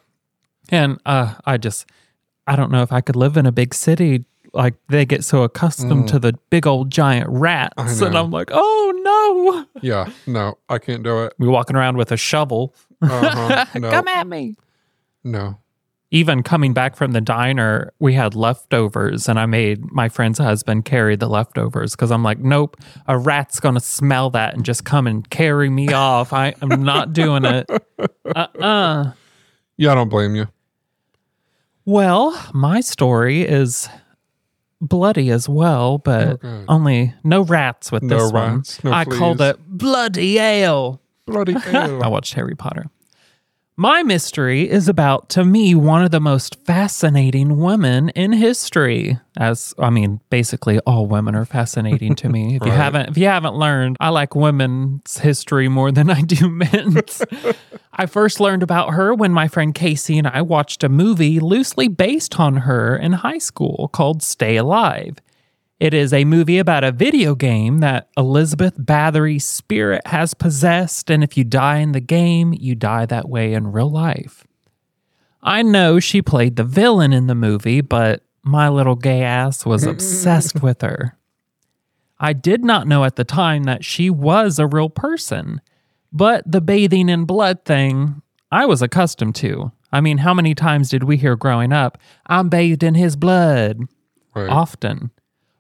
[0.70, 1.86] and uh, I just,
[2.46, 4.26] I don't know if I could live in a big city.
[4.54, 8.06] Like they get so accustomed to the big old giant rats, Mm.
[8.08, 8.18] And.
[8.18, 9.82] I'm like, oh no!
[9.82, 10.12] Yeah.
[10.28, 11.34] No, I can't do it.
[11.40, 12.76] We walking around with a shovel.
[13.02, 13.66] Uh-huh.
[13.80, 13.90] No.
[13.90, 14.56] Come at me!
[15.24, 15.58] No.
[16.12, 20.86] Even coming back from the diner, we had leftovers, and I made my friend's husband
[20.86, 22.78] carry the leftovers because I'm like, nope,
[23.08, 26.32] a rat's going to smell that and just come and carry me off.
[26.32, 27.68] I am not doing it.
[28.36, 29.12] Uh uh
[29.78, 30.48] Yeah, I don't blame you.
[31.86, 33.90] Well, my story is
[34.88, 38.92] bloody as well, but Oh, only no rats with No this rats, one.
[38.92, 41.02] no I called it bloody ale.
[41.26, 42.04] Bloody ale.
[42.04, 42.86] I watched Harry Potter.
[43.76, 49.18] My mystery is about, to me, one of the most fascinating women in history.
[49.36, 52.44] As I mean, basically all women are fascinating to me.
[52.64, 56.50] If you haven't, if you haven't learned, I like women's history more than I do
[56.74, 57.24] men's.
[57.92, 61.88] I first learned about her when my friend Casey and I watched a movie loosely
[61.88, 65.18] based on her in high school called Stay Alive.
[65.80, 71.24] It is a movie about a video game that Elizabeth Bathory's spirit has possessed, and
[71.24, 74.46] if you die in the game, you die that way in real life.
[75.42, 79.84] I know she played the villain in the movie, but my little gay ass was
[79.86, 81.18] obsessed with her.
[82.20, 85.60] I did not know at the time that she was a real person,
[86.14, 88.22] but the bathing in blood thing,
[88.52, 89.74] I was accustomed to.
[89.92, 91.98] I mean, how many times did we hear growing up,
[92.28, 93.82] I'm bathed in his blood?
[94.36, 94.50] Right.
[94.50, 95.12] often.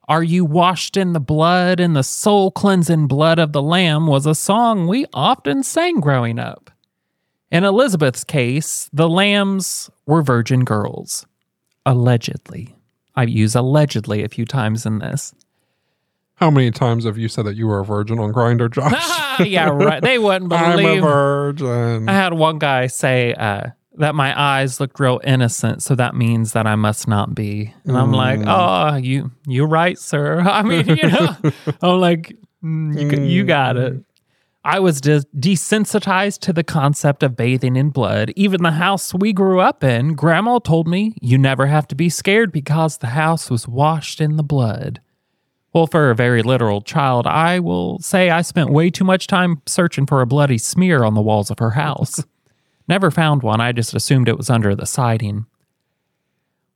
[0.08, 4.26] Are you washed in the blood and the soul cleansing blood of the Lamb was
[4.26, 6.72] a song we often sang growing up.
[7.49, 11.26] In Elizabeth's case, the lambs were virgin girls.
[11.86, 12.76] Allegedly.
[13.16, 15.34] I use allegedly a few times in this.
[16.36, 19.39] How many times have you said that you were a virgin on Grindr, Josh?
[19.39, 20.01] yeah, right.
[20.01, 20.64] They wouldn't believe.
[20.86, 22.10] I'm a virgin.
[22.10, 26.54] I had one guy say uh, that my eyes looked real innocent, so that means
[26.54, 27.74] that I must not be.
[27.86, 30.39] And I'm like, oh, you, you're right, sir.
[30.46, 31.36] I mean, you know,
[31.82, 34.04] I'm like, mm, you, g- you got it.
[34.66, 38.32] I was des- desensitized to the concept of bathing in blood.
[38.36, 42.10] Even the house we grew up in, Grandma told me you never have to be
[42.10, 45.02] scared because the house was washed in the blood.
[45.74, 49.62] Well, for a very literal child, I will say I spent way too much time
[49.66, 52.24] searching for a bloody smear on the walls of her house.
[52.88, 55.46] Never found one, I just assumed it was under the siding.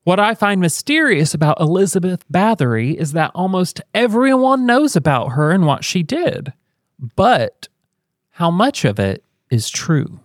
[0.03, 5.65] What I find mysterious about Elizabeth Bathory is that almost everyone knows about her and
[5.65, 6.53] what she did.
[7.17, 7.67] But
[8.31, 10.21] how much of it is true?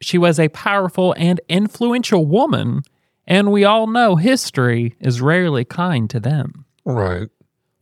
[0.00, 2.82] She was a powerful and influential woman,
[3.26, 6.64] and we all know history is rarely kind to them.
[6.84, 7.28] right.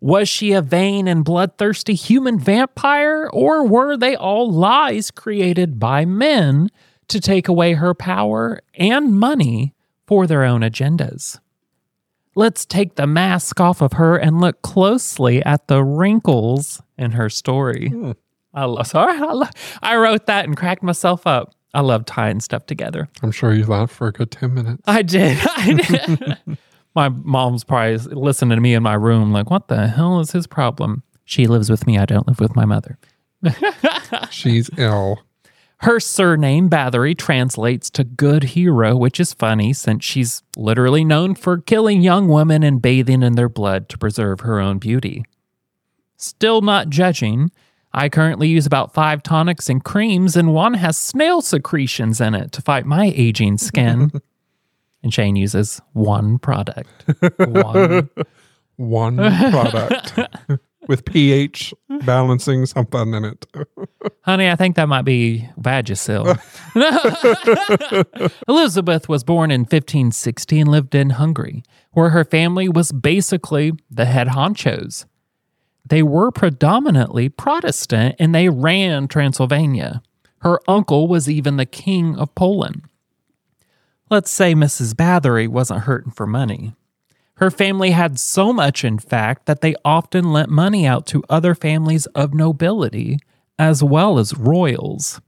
[0.00, 6.04] Was she a vain and bloodthirsty human vampire, or were they all lies created by
[6.04, 6.70] men
[7.08, 9.74] to take away her power and money
[10.06, 11.38] for their own agendas?
[12.34, 17.28] Let's take the mask off of her and look closely at the wrinkles in her
[17.28, 17.88] story.
[17.88, 18.12] Hmm.
[18.54, 19.50] I love, sorry, I,
[19.82, 21.54] I wrote that and cracked myself up.
[21.74, 23.08] I love tying stuff together.
[23.22, 24.82] I'm sure you laughed for a good 10 minutes.
[24.86, 25.38] I did.
[25.56, 26.58] I did.
[26.94, 30.46] my mom's probably listening to me in my room, like, what the hell is his
[30.46, 31.02] problem?
[31.24, 31.98] She lives with me.
[31.98, 32.98] I don't live with my mother.
[34.30, 35.20] She's ill.
[35.80, 41.58] Her surname, Bathory, translates to good hero, which is funny since she's literally known for
[41.58, 45.24] killing young women and bathing in their blood to preserve her own beauty.
[46.16, 47.52] Still not judging,
[47.92, 52.52] I currently use about five tonics and creams, and one has snail secretions in it
[52.52, 54.10] to fight my aging skin.
[55.02, 57.04] and Shane uses one product.
[57.38, 58.10] One.
[58.76, 60.16] One product
[60.86, 61.74] with pH
[62.06, 63.44] balancing something in it.
[64.22, 66.38] Honey, I think that might be Vagisil.
[68.48, 71.62] Elizabeth was born in 1560 and lived in Hungary,
[71.92, 75.06] where her family was basically the head honchos.
[75.88, 80.02] They were predominantly Protestant and they ran Transylvania.
[80.40, 82.82] Her uncle was even the king of Poland.
[84.10, 84.94] Let's say Mrs.
[84.94, 86.74] Bathory wasn't hurting for money.
[87.36, 91.54] Her family had so much, in fact, that they often lent money out to other
[91.54, 93.18] families of nobility
[93.58, 95.20] as well as royals.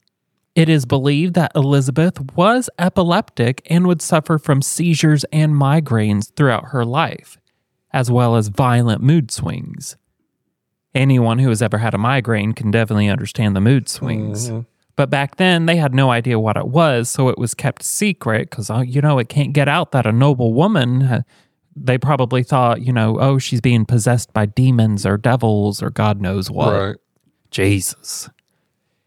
[0.55, 6.69] It is believed that Elizabeth was epileptic and would suffer from seizures and migraines throughout
[6.69, 7.39] her life,
[7.93, 9.97] as well as violent mood swings.
[10.95, 14.49] Anyone who has ever had a migraine can definitely understand the mood swings.
[14.49, 14.61] Mm-hmm.
[14.97, 18.51] But back then, they had no idea what it was, so it was kept secret
[18.51, 21.03] because, uh, you know, it can't get out that a noble woman.
[21.03, 21.23] Uh,
[21.77, 26.21] they probably thought, you know, oh, she's being possessed by demons or devils or God
[26.21, 26.73] knows what.
[26.73, 26.97] Right.
[27.51, 28.29] Jesus.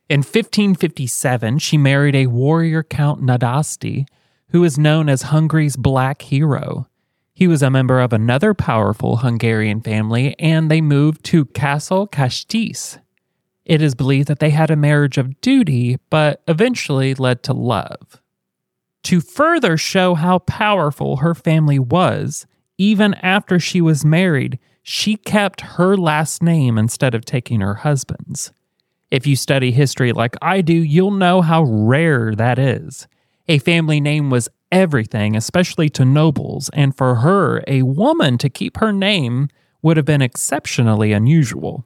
[0.09, 4.05] In 1557, she married a warrior Count Nadasdy,
[4.49, 6.87] who is known as Hungary's Black Hero.
[7.33, 12.99] He was a member of another powerful Hungarian family, and they moved to Castle Castis.
[13.65, 18.21] It is believed that they had a marriage of duty, but eventually led to love.
[19.03, 22.45] To further show how powerful her family was,
[22.77, 28.51] even after she was married, she kept her last name instead of taking her husband's.
[29.09, 33.07] If you study history like I do, you'll know how rare that is.
[33.47, 38.77] A family name was everything, especially to nobles, and for her, a woman to keep
[38.77, 39.47] her name
[39.81, 41.85] would have been exceptionally unusual.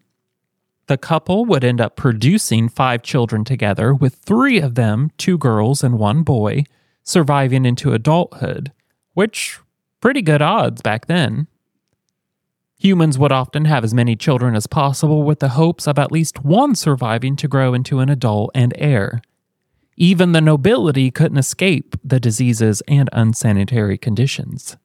[0.87, 5.83] The couple would end up producing five children together, with three of them, two girls
[5.83, 6.63] and one boy,
[7.03, 8.71] surviving into adulthood,
[9.13, 9.59] which
[9.99, 11.47] pretty good odds back then.
[12.79, 16.43] Humans would often have as many children as possible with the hopes of at least
[16.43, 19.21] one surviving to grow into an adult and heir.
[19.95, 24.77] Even the nobility couldn't escape the diseases and unsanitary conditions.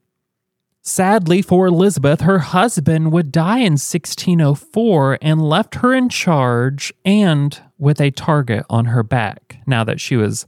[0.80, 7.60] Sadly for Elizabeth, her husband would die in 1604 and left her in charge and
[7.78, 10.46] with a target on her back now that she was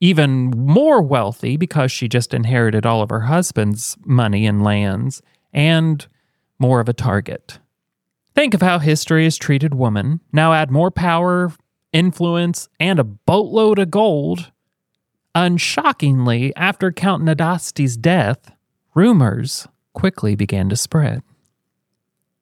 [0.00, 6.08] even more wealthy because she just inherited all of her husband's money and lands and
[6.62, 7.58] more of a target.
[8.34, 10.20] Think of how history has treated women.
[10.32, 11.52] Now add more power,
[11.92, 14.52] influence, and a boatload of gold.
[15.34, 18.52] Unshockingly, after Count Nadasdy's death,
[18.94, 21.22] rumors quickly began to spread.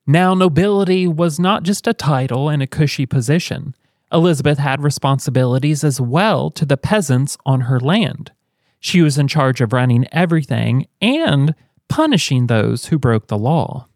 [0.06, 3.74] Now, nobility was not just a title and a cushy position.
[4.12, 8.32] Elizabeth had responsibilities as well to the peasants on her land.
[8.80, 11.54] She was in charge of running everything and
[11.88, 13.88] punishing those who broke the law.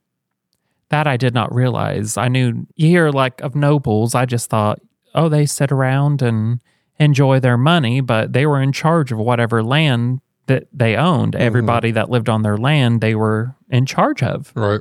[0.91, 2.16] That I did not realize.
[2.16, 4.80] I knew you hear like of nobles, I just thought,
[5.14, 6.61] oh, they sit around and
[6.99, 11.32] enjoy their money, but they were in charge of whatever land that they owned.
[11.32, 11.43] Mm-hmm.
[11.43, 14.53] Everybody that lived on their land, they were in charge of.
[14.55, 14.80] Right.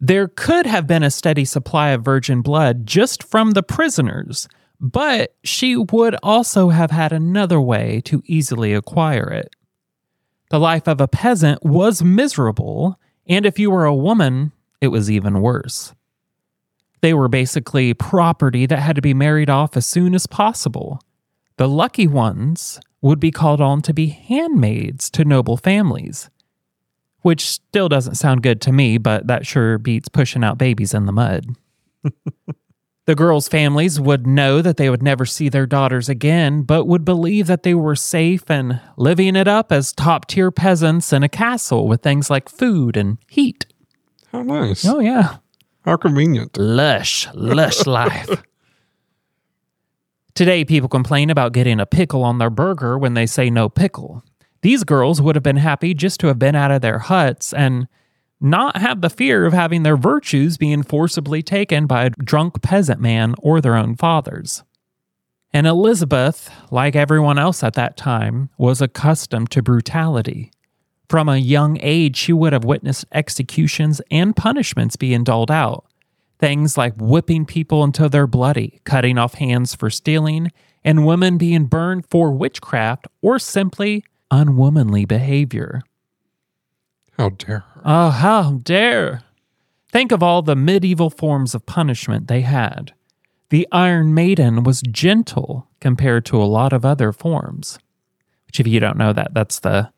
[0.00, 4.48] There could have been a steady supply of virgin blood just from the prisoners,
[4.80, 9.54] but she would also have had another way to easily acquire it.
[10.50, 14.52] The life of a peasant was miserable, and if you were a woman,
[14.84, 15.92] it was even worse.
[17.00, 21.00] They were basically property that had to be married off as soon as possible.
[21.56, 26.30] The lucky ones would be called on to be handmaids to noble families
[27.24, 31.06] which still doesn't sound good to me, but that sure beats pushing out babies in
[31.06, 31.56] the mud.
[33.06, 37.02] the girls' families would know that they would never see their daughters again, but would
[37.02, 41.28] believe that they were safe and living it up as top tier peasants in a
[41.28, 43.64] castle with things like food and heat.
[44.34, 44.84] How nice.
[44.84, 45.36] Oh, yeah.
[45.84, 46.58] How convenient.
[46.58, 48.42] Lush, lush life.
[50.34, 54.24] Today, people complain about getting a pickle on their burger when they say no pickle.
[54.62, 57.86] These girls would have been happy just to have been out of their huts and
[58.40, 63.00] not have the fear of having their virtues being forcibly taken by a drunk peasant
[63.00, 64.64] man or their own fathers.
[65.52, 70.50] And Elizabeth, like everyone else at that time, was accustomed to brutality.
[71.08, 75.84] From a young age, she would have witnessed executions and punishments being doled out.
[76.38, 80.50] Things like whipping people until they're bloody, cutting off hands for stealing,
[80.82, 85.82] and women being burned for witchcraft or simply unwomanly behavior.
[87.18, 87.82] How dare her?
[87.84, 89.22] Oh, how dare!
[89.92, 92.92] Think of all the medieval forms of punishment they had.
[93.50, 97.78] The Iron Maiden was gentle compared to a lot of other forms.
[98.46, 99.92] Which, if you don't know that, that's the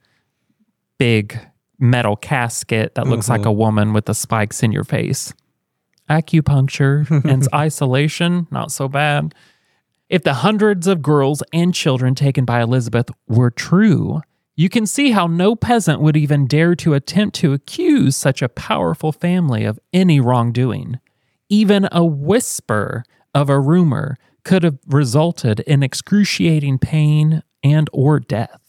[0.99, 1.39] big
[1.79, 3.49] metal casket that looks like mm-hmm.
[3.49, 5.35] a woman with the spikes in your face.
[6.09, 9.35] Acupuncture and isolation, not so bad.
[10.09, 14.23] If the hundreds of girls and children taken by Elizabeth were true,
[14.55, 18.49] you can see how no peasant would even dare to attempt to accuse such a
[18.49, 20.99] powerful family of any wrongdoing.
[21.49, 28.66] Even a whisper of a rumor could have resulted in excruciating pain and or death.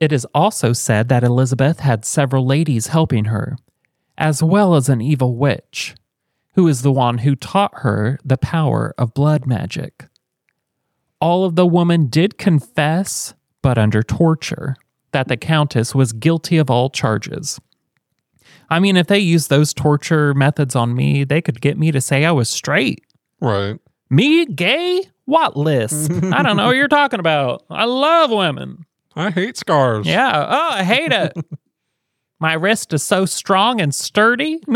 [0.00, 3.56] It is also said that Elizabeth had several ladies helping her,
[4.18, 5.94] as well as an evil witch,
[6.54, 10.06] who is the one who taught her the power of blood magic
[11.20, 14.76] all of the women did confess, but under torture,
[15.12, 17.60] that the Countess was guilty of all charges.
[18.70, 22.00] I mean, if they used those torture methods on me, they could get me to
[22.00, 23.04] say I was straight.
[23.40, 23.78] Right.
[24.08, 25.02] Me, gay?
[25.24, 26.10] What list?
[26.10, 27.64] I don't know what you're talking about.
[27.68, 28.86] I love women.
[29.14, 30.06] I hate scars.
[30.06, 30.46] Yeah.
[30.48, 31.32] Oh, I hate it.
[32.40, 34.60] My wrist is so strong and sturdy.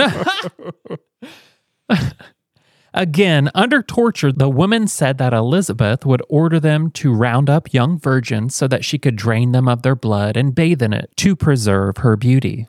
[2.96, 7.98] Again, under torture, the woman said that Elizabeth would order them to round up young
[7.98, 11.34] virgins so that she could drain them of their blood and bathe in it to
[11.34, 12.68] preserve her beauty.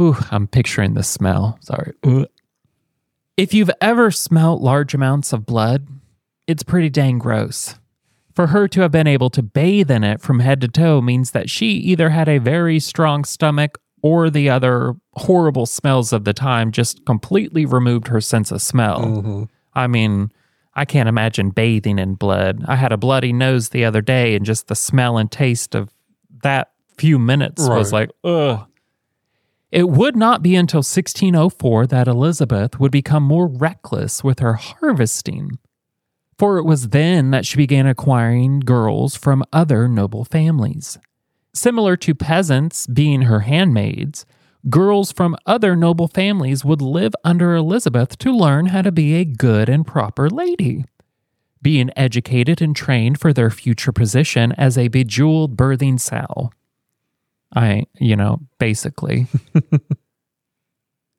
[0.00, 1.58] Ooh, I'm picturing the smell.
[1.60, 1.92] Sorry.
[3.36, 5.86] If you've ever smelt large amounts of blood,
[6.46, 7.74] it's pretty dang gross.
[8.34, 11.32] For her to have been able to bathe in it from head to toe means
[11.32, 16.32] that she either had a very strong stomach or the other horrible smells of the
[16.32, 19.00] time just completely removed her sense of smell.
[19.00, 19.48] Mhm.
[19.74, 20.32] I mean,
[20.74, 22.64] I can't imagine bathing in blood.
[22.66, 25.90] I had a bloody nose the other day, and just the smell and taste of
[26.42, 28.64] that few minutes was like, ugh.
[29.70, 35.58] It would not be until 1604 that Elizabeth would become more reckless with her harvesting.
[36.38, 40.98] For it was then that she began acquiring girls from other noble families.
[41.54, 44.24] Similar to peasants being her handmaids,
[44.70, 49.24] girls from other noble families would live under Elizabeth to learn how to be a
[49.24, 50.84] good and proper lady,
[51.60, 56.50] being educated and trained for their future position as a bejeweled birthing sow.
[57.54, 59.26] I, you know, basically.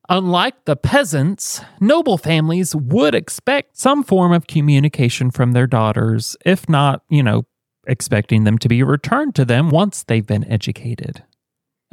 [0.10, 6.68] Unlike the peasants, noble families would expect some form of communication from their daughters, if
[6.68, 7.46] not, you know,
[7.88, 11.24] expecting them to be returned to them once they've been educated.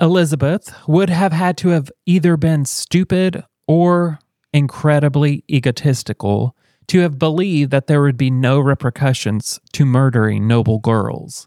[0.00, 4.18] Elizabeth would have had to have either been stupid or
[4.52, 6.56] incredibly egotistical
[6.88, 11.46] to have believed that there would be no repercussions to murdering noble girls.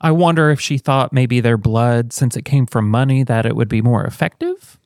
[0.00, 3.54] I wonder if she thought maybe their blood, since it came from money, that it
[3.54, 4.78] would be more effective?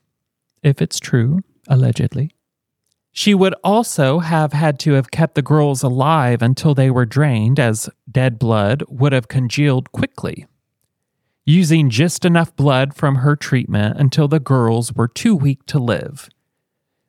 [0.63, 2.31] If it's true, allegedly.
[3.11, 7.59] She would also have had to have kept the girls alive until they were drained,
[7.59, 10.45] as dead blood would have congealed quickly,
[11.43, 16.29] using just enough blood from her treatment until the girls were too weak to live.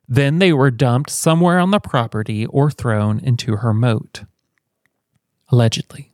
[0.07, 4.23] Then they were dumped somewhere on the property or thrown into her moat.
[5.49, 6.11] Allegedly.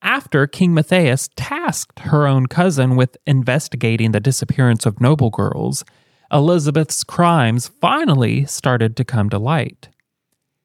[0.00, 5.84] After King Matthias tasked her own cousin with investigating the disappearance of noble girls,
[6.32, 9.88] Elizabeth's crimes finally started to come to light.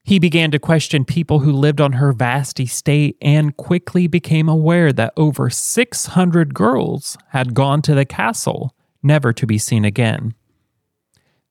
[0.02, 4.90] He began to question people who lived on her vast estate and quickly became aware
[4.94, 10.34] that over 600 girls had gone to the castle, never to be seen again.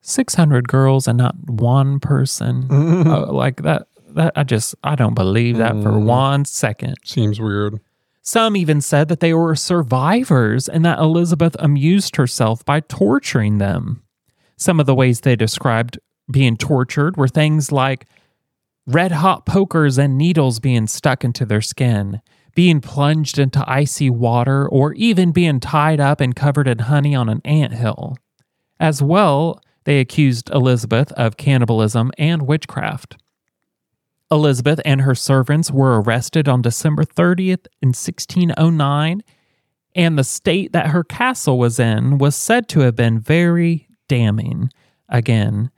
[0.00, 2.66] 600 girls and not one person.
[2.70, 6.04] Uh, like that, that, I just, I don't believe that for Mm.
[6.06, 6.96] one second.
[7.04, 7.78] Seems weird.
[8.22, 14.02] Some even said that they were survivors and that Elizabeth amused herself by torturing them.
[14.58, 15.98] Some of the ways they described
[16.30, 18.06] being tortured were things like
[18.86, 22.20] red hot pokers and needles being stuck into their skin,
[22.54, 27.28] being plunged into icy water, or even being tied up and covered in honey on
[27.28, 28.16] an ant hill.
[28.80, 33.16] As well, they accused Elizabeth of cannibalism and witchcraft.
[34.30, 39.22] Elizabeth and her servants were arrested on December 30th in 1609,
[39.94, 44.70] and the state that her castle was in was said to have been very damning.
[45.08, 45.70] Again,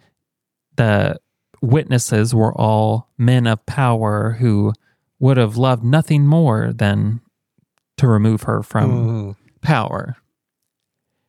[0.76, 1.18] the
[1.60, 4.72] witnesses were all men of power who
[5.18, 7.20] would have loved nothing more than
[7.98, 9.36] to remove her from Mhm.
[9.60, 10.16] power.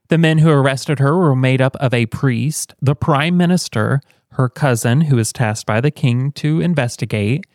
[0.08, 4.48] The men who arrested her were made up of a priest, the prime minister, her
[4.48, 7.46] cousin, who was tasked by the king to investigate,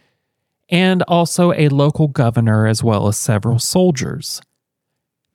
[0.68, 4.42] and also a local governor as well as several soldiers.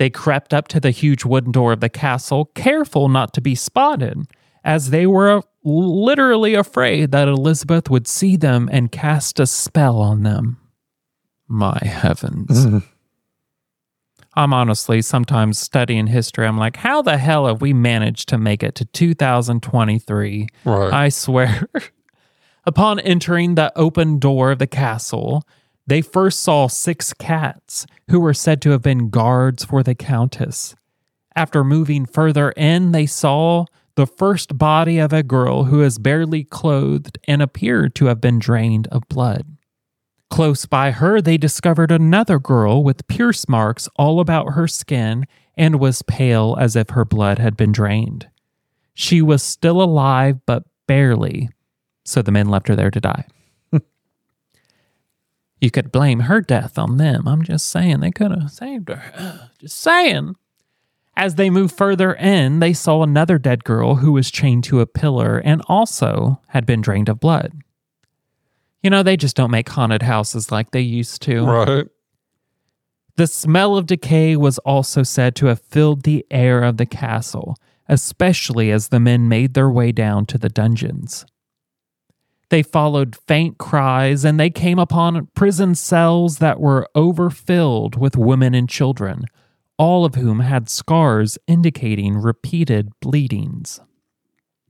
[0.02, 3.54] They crept up to the huge wooden door of the castle, careful not to be
[3.54, 4.26] spotted,
[4.64, 10.24] as they were literally afraid that Elizabeth would see them and cast a spell on
[10.24, 10.58] them.
[11.48, 12.84] My heavens.
[14.34, 16.48] I'm honestly sometimes studying history.
[16.48, 20.48] I'm like, how the hell have we managed to make it to 2023?
[20.66, 20.94] Right.
[20.94, 21.70] I swear.
[22.66, 25.48] Upon entering the open door of the castle,
[25.88, 30.76] they first saw six cats who were said to have been guards for the countess.
[31.36, 33.66] After moving further in, they saw
[33.96, 38.40] the first body of a girl who is barely clothed and appeared to have been
[38.40, 39.58] drained of blood.
[40.30, 45.26] Close by her, they discovered another girl with pierce marks all about her skin
[45.58, 48.30] and was pale as if her blood had been drained.
[48.94, 51.50] She was still alive, but barely,
[52.06, 53.26] so the men left her there to die.
[55.62, 57.28] You could blame her death on them.
[57.28, 59.50] I'm just saying they could have saved her.
[59.60, 60.36] Just saying.
[61.16, 64.88] As they moved further in, they saw another dead girl who was chained to a
[64.88, 67.62] pillar and also had been drained of blood.
[68.82, 71.46] You know, they just don't make haunted houses like they used to.
[71.46, 71.88] Right.
[73.18, 77.56] The smell of decay was also said to have filled the air of the castle,
[77.88, 81.26] especially as the men made their way down to the dungeons.
[82.52, 88.54] They followed faint cries and they came upon prison cells that were overfilled with women
[88.54, 89.24] and children,
[89.78, 93.80] all of whom had scars indicating repeated bleedings.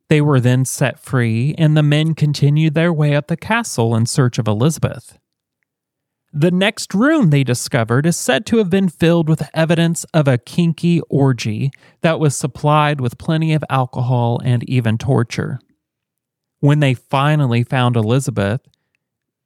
[0.09, 4.05] They were then set free, and the men continued their way up the castle in
[4.05, 5.17] search of Elizabeth.
[6.31, 10.37] The next room they discovered is said to have been filled with evidence of a
[10.37, 11.71] kinky orgy
[12.01, 15.59] that was supplied with plenty of alcohol and even torture.
[16.61, 18.61] When they finally found Elizabeth,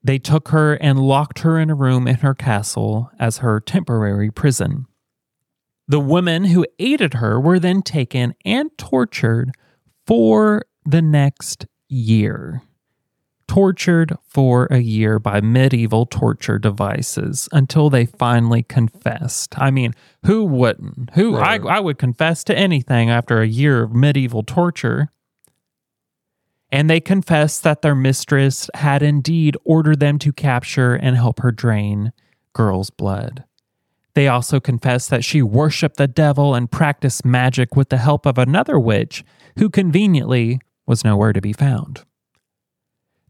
[0.03, 4.29] they took her and locked her in a room in her castle as her temporary
[4.29, 4.85] prison.
[5.87, 9.51] The women who aided her were then taken and tortured
[10.05, 12.61] for the next year
[13.47, 19.57] tortured for a year by medieval torture devices until they finally confessed.
[19.57, 19.93] I mean,
[20.25, 21.11] who wouldn't?
[21.11, 21.63] Who Right.
[21.63, 25.11] I, I would confess to anything after a year of medieval torture.
[26.71, 31.51] And they confessed that their mistress had indeed ordered them to capture and help her
[31.51, 32.11] drain
[32.53, 33.43] girls' blood.
[34.15, 38.37] They also confessed that she worshiped the devil and practiced magic with the help of
[38.37, 39.23] another witch
[39.59, 42.03] who conveniently was nowhere to be found.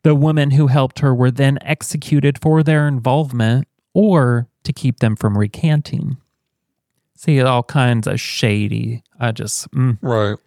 [0.03, 5.15] The women who helped her were then executed for their involvement or to keep them
[5.15, 6.17] from recanting.
[7.15, 9.01] See, all kinds of shady.
[9.19, 9.71] I just.
[9.71, 9.97] Mm.
[10.01, 10.37] Right.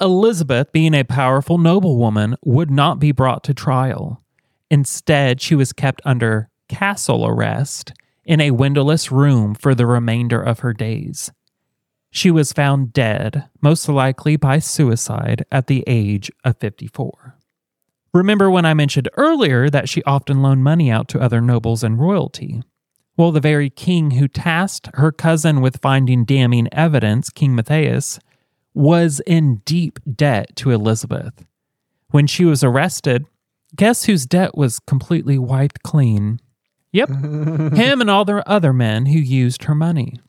[0.00, 4.22] Elizabeth, being a powerful noblewoman, would not be brought to trial.
[4.70, 7.92] Instead, she was kept under castle arrest
[8.24, 11.30] in a windowless room for the remainder of her days.
[12.10, 17.36] She was found dead, most likely by suicide, at the age of 54.
[18.12, 21.98] Remember when I mentioned earlier that she often loaned money out to other nobles and
[21.98, 22.62] royalty?
[23.16, 28.18] Well, the very king who tasked her cousin with finding damning evidence, King Matthias,
[28.74, 31.44] was in deep debt to Elizabeth.
[32.10, 33.26] When she was arrested,
[33.74, 36.40] guess whose debt was completely wiped clean?
[36.92, 37.08] Yep,
[37.74, 40.20] him and all the other men who used her money.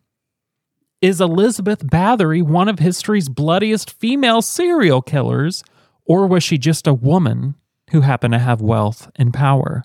[1.02, 5.64] Is Elizabeth Bathory one of history's bloodiest female serial killers,
[6.06, 7.56] or was she just a woman
[7.92, 9.84] who happened to have wealth and power?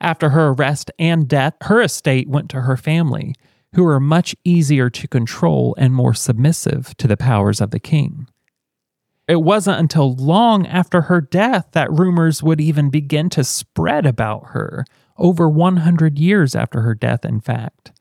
[0.00, 3.34] After her arrest and death, her estate went to her family,
[3.74, 8.26] who were much easier to control and more submissive to the powers of the king.
[9.28, 14.48] It wasn't until long after her death that rumors would even begin to spread about
[14.50, 14.84] her,
[15.18, 17.92] over 100 years after her death, in fact.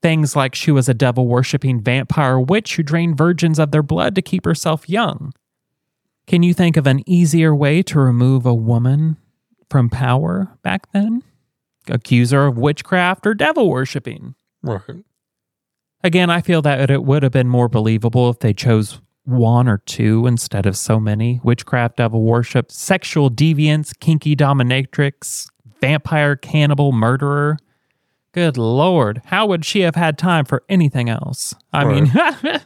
[0.00, 4.14] Things like she was a devil worshipping vampire witch who drained virgins of their blood
[4.14, 5.32] to keep herself young.
[6.26, 9.18] Can you think of an easier way to remove a woman
[9.68, 11.22] from power back then?
[11.88, 14.34] Accuse her of witchcraft or devil worshipping.
[14.64, 15.04] Right.
[16.02, 19.78] Again, I feel that it would have been more believable if they chose one or
[19.78, 25.48] two instead of so many witchcraft, devil worship, sexual deviance, kinky dominatrix,
[25.80, 27.56] vampire, cannibal, murderer.
[28.32, 31.54] Good lord, how would she have had time for anything else?
[31.72, 32.12] I mean,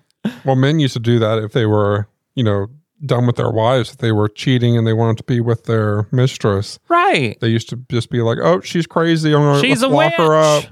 [0.44, 2.66] Well, men used to do that if they were, you know,
[3.06, 6.08] done with their wives, if they were cheating and they wanted to be with their
[6.10, 6.78] mistress.
[6.88, 7.38] right.
[7.40, 9.32] They used to just be like, "Oh, she's crazy.
[9.34, 10.64] I'm gonna She's a lock her up."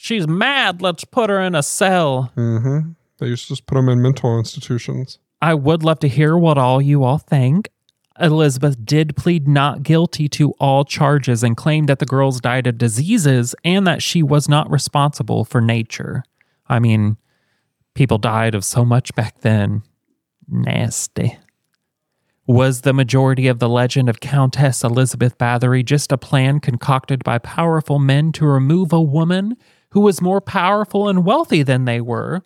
[0.00, 0.80] She's mad.
[0.80, 2.32] Let's put her in a cell.
[2.36, 2.92] Mm-hmm.
[3.18, 5.18] They used to just put them in mental institutions.
[5.42, 7.68] I would love to hear what all you all think.
[8.20, 12.78] Elizabeth did plead not guilty to all charges and claimed that the girls died of
[12.78, 16.22] diseases and that she was not responsible for nature.
[16.68, 17.16] I mean,
[17.94, 19.82] people died of so much back then.
[20.46, 21.40] Nasty.
[22.46, 27.38] Was the majority of the legend of Countess Elizabeth Bathory just a plan concocted by
[27.38, 29.56] powerful men to remove a woman
[29.90, 32.42] who was more powerful and wealthy than they were?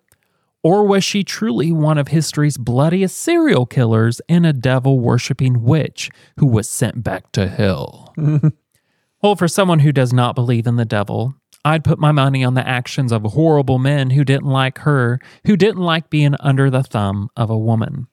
[0.63, 6.09] Or was she truly one of history's bloodiest serial killers and a devil worshipping witch
[6.37, 8.13] who was sent back to hell?
[9.21, 11.35] well, for someone who does not believe in the devil,
[11.65, 15.57] I'd put my money on the actions of horrible men who didn't like her, who
[15.57, 18.07] didn't like being under the thumb of a woman.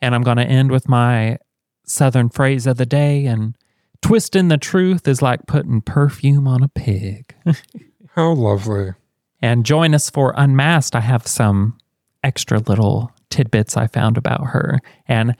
[0.00, 1.38] And I'm going to end with my
[1.86, 3.56] southern phrase of the day and
[4.00, 7.34] twisting the truth is like putting perfume on a pig.
[8.20, 8.92] How lovely.
[9.40, 10.94] And join us for Unmasked.
[10.94, 11.78] I have some
[12.22, 15.34] extra little tidbits I found about her and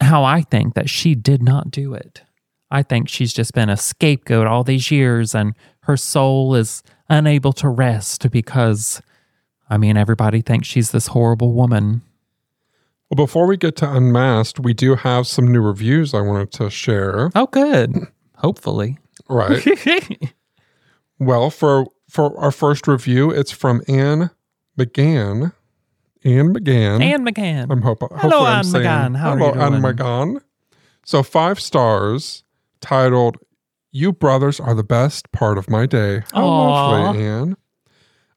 [0.00, 2.22] how I think that she did not do it.
[2.68, 7.52] I think she's just been a scapegoat all these years and her soul is unable
[7.52, 9.00] to rest because,
[9.70, 12.02] I mean, everybody thinks she's this horrible woman.
[13.08, 16.70] Well, before we get to Unmasked, we do have some new reviews I wanted to
[16.70, 17.30] share.
[17.36, 18.08] Oh, good.
[18.38, 18.98] Hopefully.
[19.28, 19.64] Right.
[21.18, 24.30] well, for for our first review, it's from Anne
[24.78, 25.52] McGann.
[26.24, 27.02] Anne McGann.
[27.02, 27.70] Anne McGann.
[27.70, 28.08] I'm hoping.
[28.16, 29.16] Hello, I'm Anne McGann.
[29.16, 29.82] How are hello, you Anne?
[29.82, 30.40] McGann.
[31.04, 32.44] So five stars,
[32.80, 33.36] titled
[33.90, 37.02] "You brothers are the best part of my day." How Aw.
[37.02, 37.56] lovely, Anne.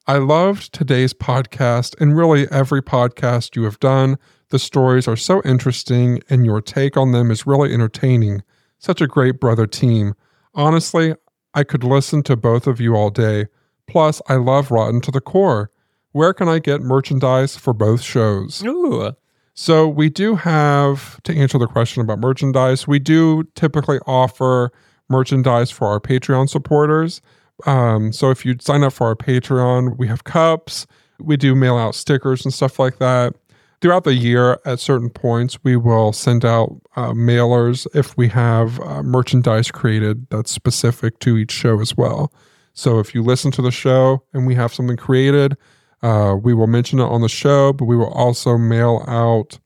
[0.05, 4.17] I loved today's podcast and really every podcast you have done.
[4.49, 8.41] The stories are so interesting, and your take on them is really entertaining.
[8.79, 10.13] Such a great brother team.
[10.53, 11.13] Honestly,
[11.57, 13.47] I could listen to both of you all day.
[13.87, 15.71] Plus, I love Rotten to the core.
[16.11, 18.63] Where can I get merchandise for both shows?
[18.63, 19.15] Ooh.
[19.55, 24.71] So, we do have, to answer the question about merchandise, we do typically offer
[25.09, 27.21] merchandise for our Patreon supporters.
[27.65, 30.85] Um, so, if you sign up for our Patreon, we have cups,
[31.19, 33.33] we do mail out stickers and stuff like that.
[33.79, 38.79] Throughout the year, at certain points, we will send out uh, mailers if we have
[38.79, 42.33] uh, merchandise created that's specific to each show as well.
[42.73, 45.57] So if you listen to the show and we have something created,
[46.01, 49.59] uh, we will mention it on the show, but we will also mail out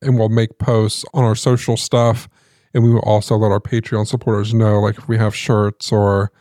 [0.00, 2.30] and we'll make posts on our social stuff.
[2.72, 6.32] And we will also let our Patreon supporters know, like if we have shirts or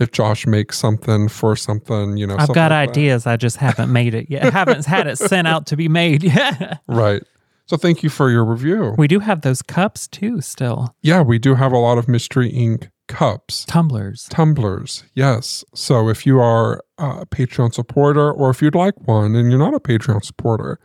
[0.00, 2.36] if Josh makes something for something, you know.
[2.38, 2.90] I've got like that.
[2.90, 3.26] ideas.
[3.26, 4.52] I just haven't made it yet.
[4.52, 6.80] haven't had it sent out to be made yet.
[6.88, 7.22] Right.
[7.66, 8.96] So thank you for your review.
[8.98, 10.92] we do have those cups too, still.
[11.02, 14.26] Yeah, we do have a lot of Mystery Inc cups, Tumblers.
[14.28, 15.04] tumblers.
[15.14, 15.64] Yes.
[15.72, 19.74] So if you are a Patreon supporter or if you'd like one and you're not
[19.74, 20.80] a Patreon supporter,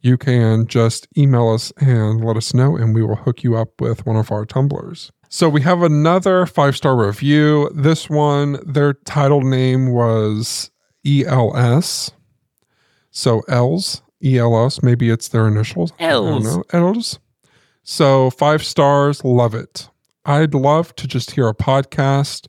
[0.00, 3.80] you can just email us and let us know and we will hook you up
[3.80, 5.12] with one of our tumblers.
[5.34, 7.68] So we have another five star review.
[7.74, 10.70] This one, their title name was
[11.04, 12.12] ELS.
[13.10, 15.92] So Els, ELS, maybe it's their initials.
[15.98, 16.62] I don't know.
[16.72, 17.18] Els.
[17.82, 19.88] So five stars, love it.
[20.24, 22.46] I'd love to just hear a podcast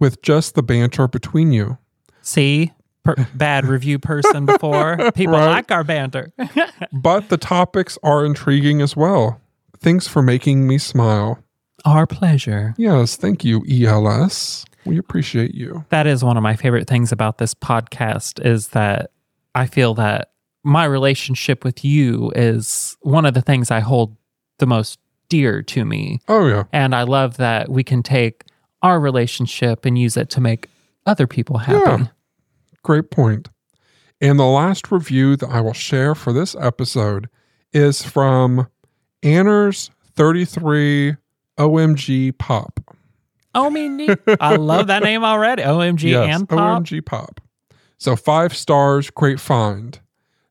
[0.00, 1.76] with just the banter between you.
[2.22, 2.72] See?
[3.04, 4.96] Per- bad review person before.
[5.14, 5.50] People Right.
[5.50, 6.32] like our banter.
[6.90, 9.42] But the topics are intriguing as well.
[9.78, 11.44] Thanks for making me smile.
[11.88, 12.74] Our pleasure.
[12.78, 14.64] Yes, thank you, ELS.
[14.84, 15.84] We appreciate you.
[15.90, 19.10] that is one of my favorite things about this podcast is that
[19.54, 20.30] I feel that
[20.64, 24.16] my relationship with you is one of the things I hold
[24.58, 26.20] the most dear to me.
[26.28, 26.64] Oh, yeah.
[26.72, 28.44] And I love that we can take
[28.82, 30.68] our relationship and use it to make
[31.06, 32.02] other people happy.
[32.02, 32.08] Yeah.
[32.82, 33.48] Great point.
[34.20, 37.28] And the last review that I will share for this episode
[37.72, 38.68] is from
[39.22, 41.16] Anners 33
[41.58, 42.80] OMG Pop.
[43.54, 44.18] Oh, me neat.
[44.40, 45.62] I love that name already.
[45.62, 46.82] OMG yes, and pop.
[46.82, 47.40] OMG Pop.
[47.98, 49.98] So five stars, great find.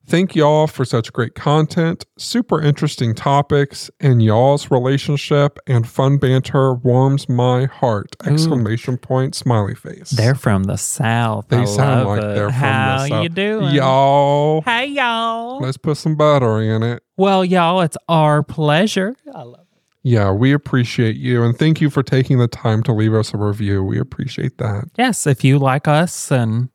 [0.09, 6.75] Thank y'all for such great content, super interesting topics, and y'all's relationship and fun banter
[6.75, 8.15] warms my heart!
[8.25, 10.11] Exclamation point, smiley face.
[10.11, 11.49] They're from the South.
[11.49, 12.35] They I sound like it.
[12.35, 13.11] they're from How the South.
[13.11, 13.75] How you doing?
[13.75, 15.59] Y'all, Hey, y'all.
[15.59, 17.03] let's put some butter in it.
[17.17, 19.13] Well, y'all, it's our pleasure.
[19.35, 19.66] I love
[20.07, 21.43] Yeah, we appreciate you.
[21.43, 23.83] And thank you for taking the time to leave us a review.
[23.83, 24.85] We appreciate that.
[24.97, 26.69] Yes, if you like us and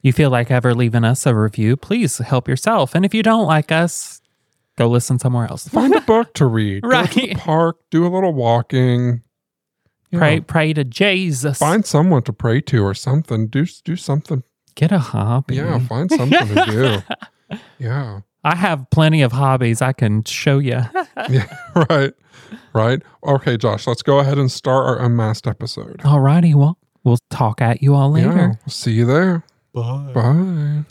[0.00, 2.94] you feel like ever leaving us a review, please help yourself.
[2.94, 4.22] And if you don't like us,
[4.78, 5.68] go listen somewhere else.
[5.68, 6.82] Find a book to read.
[6.82, 9.20] Go to the park, do a little walking.
[10.10, 11.58] You Pray, know, pray to Jesus.
[11.58, 13.48] find someone to pray to or something.
[13.48, 14.42] Do do something.
[14.76, 15.56] Get a hobby.
[15.56, 16.64] Yeah, find something to
[17.50, 17.58] do.
[17.78, 18.20] Yeah.
[18.44, 20.82] I have plenty of hobbies I can show you.
[21.30, 21.46] Yeah.
[21.88, 22.12] Right.
[22.74, 23.02] Right.
[23.24, 25.98] Okay, Josh, let's go ahead and start our unmasked episode.
[25.98, 28.32] Alrighty, well, we'll talk at you all later.
[28.32, 28.52] Yeah.
[28.66, 29.44] See you there.
[29.74, 30.10] Bye.
[30.14, 30.84] Bye.